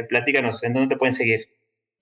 platícanos, 0.08 0.62
¿en 0.62 0.74
dónde 0.74 0.94
te 0.94 0.96
pueden 0.96 1.12
seguir? 1.12 1.48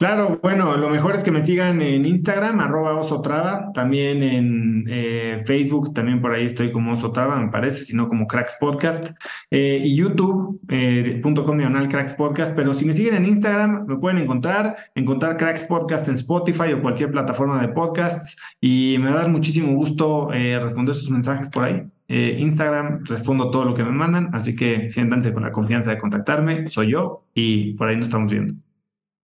Claro, 0.03 0.41
bueno, 0.43 0.77
lo 0.77 0.89
mejor 0.89 1.15
es 1.15 1.23
que 1.23 1.31
me 1.31 1.43
sigan 1.43 1.81
en 1.81 2.05
Instagram, 2.05 2.59
arroba 2.59 2.99
osotrava, 2.99 3.71
también 3.73 4.25
en 4.25 4.85
eh, 4.89 5.45
Facebook, 5.47 5.95
también 5.95 6.21
por 6.21 6.33
ahí 6.33 6.45
estoy 6.45 6.73
como 6.73 6.95
osotrava, 6.95 7.37
me 7.37 7.53
parece, 7.53 7.85
sino 7.85 8.09
como 8.09 8.27
Cracks 8.27 8.57
Podcast, 8.59 9.17
eh, 9.49 9.81
y 9.85 9.95
youtube.com 9.95 11.61
eh, 11.61 11.89
Cracks 11.89 12.15
Podcast, 12.15 12.57
pero 12.57 12.75
si 12.75 12.85
me 12.85 12.95
siguen 12.95 13.15
en 13.15 13.27
Instagram, 13.27 13.87
me 13.87 13.97
pueden 13.97 14.19
encontrar, 14.19 14.75
encontrar 14.97 15.37
Cracks 15.37 15.63
Podcast 15.63 16.09
en 16.09 16.17
Spotify 16.17 16.73
o 16.73 16.83
cualquier 16.83 17.13
plataforma 17.13 17.63
de 17.63 17.69
podcasts, 17.69 18.37
y 18.61 18.97
me 18.99 19.13
da 19.13 19.29
muchísimo 19.29 19.73
gusto 19.73 20.31
responder 20.33 20.97
sus 20.97 21.11
mensajes 21.11 21.49
por 21.49 21.63
ahí. 21.63 21.81
Instagram, 22.09 23.05
respondo 23.05 23.53
todo 23.53 23.67
lo 23.67 23.75
que 23.75 23.85
me 23.85 23.93
mandan, 23.93 24.31
así 24.35 24.57
que 24.57 24.91
siéntanse 24.91 25.33
con 25.33 25.45
la 25.45 25.53
confianza 25.53 25.93
de 25.93 25.99
contactarme, 25.99 26.67
soy 26.67 26.91
yo, 26.91 27.25
y 27.35 27.75
por 27.75 27.87
ahí 27.87 27.95
nos 27.95 28.09
estamos 28.09 28.33
viendo. 28.33 28.55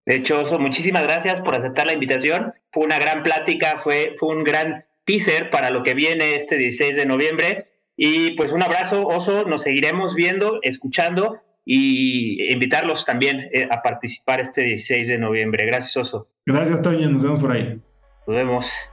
De 0.08 0.14
hecho, 0.14 0.40
Oso, 0.40 0.58
muchísimas 0.58 1.02
gracias 1.02 1.42
por 1.42 1.54
aceptar 1.54 1.84
la 1.84 1.92
invitación. 1.92 2.54
Fue 2.72 2.82
una 2.82 2.98
gran 2.98 3.22
plática, 3.22 3.78
fue, 3.78 4.14
fue 4.16 4.34
un 4.34 4.42
gran 4.42 4.86
teaser 5.04 5.50
para 5.50 5.68
lo 5.68 5.82
que 5.82 5.92
viene 5.92 6.34
este 6.34 6.56
16 6.56 6.96
de 6.96 7.04
noviembre. 7.04 7.66
Y 7.94 8.30
pues 8.30 8.52
un 8.52 8.62
abrazo, 8.62 9.06
Oso, 9.06 9.44
nos 9.44 9.64
seguiremos 9.64 10.14
viendo, 10.14 10.60
escuchando 10.62 11.42
y 11.62 12.50
invitarlos 12.50 13.04
también 13.04 13.50
eh, 13.52 13.68
a 13.70 13.82
participar 13.82 14.40
este 14.40 14.62
16 14.62 15.08
de 15.08 15.18
noviembre. 15.18 15.66
Gracias, 15.66 15.94
Oso. 15.98 16.30
Gracias, 16.46 16.80
Toño, 16.80 17.10
nos 17.10 17.22
vemos 17.22 17.40
por 17.40 17.52
ahí. 17.52 17.78
Nos 18.26 18.34
vemos. 18.34 18.90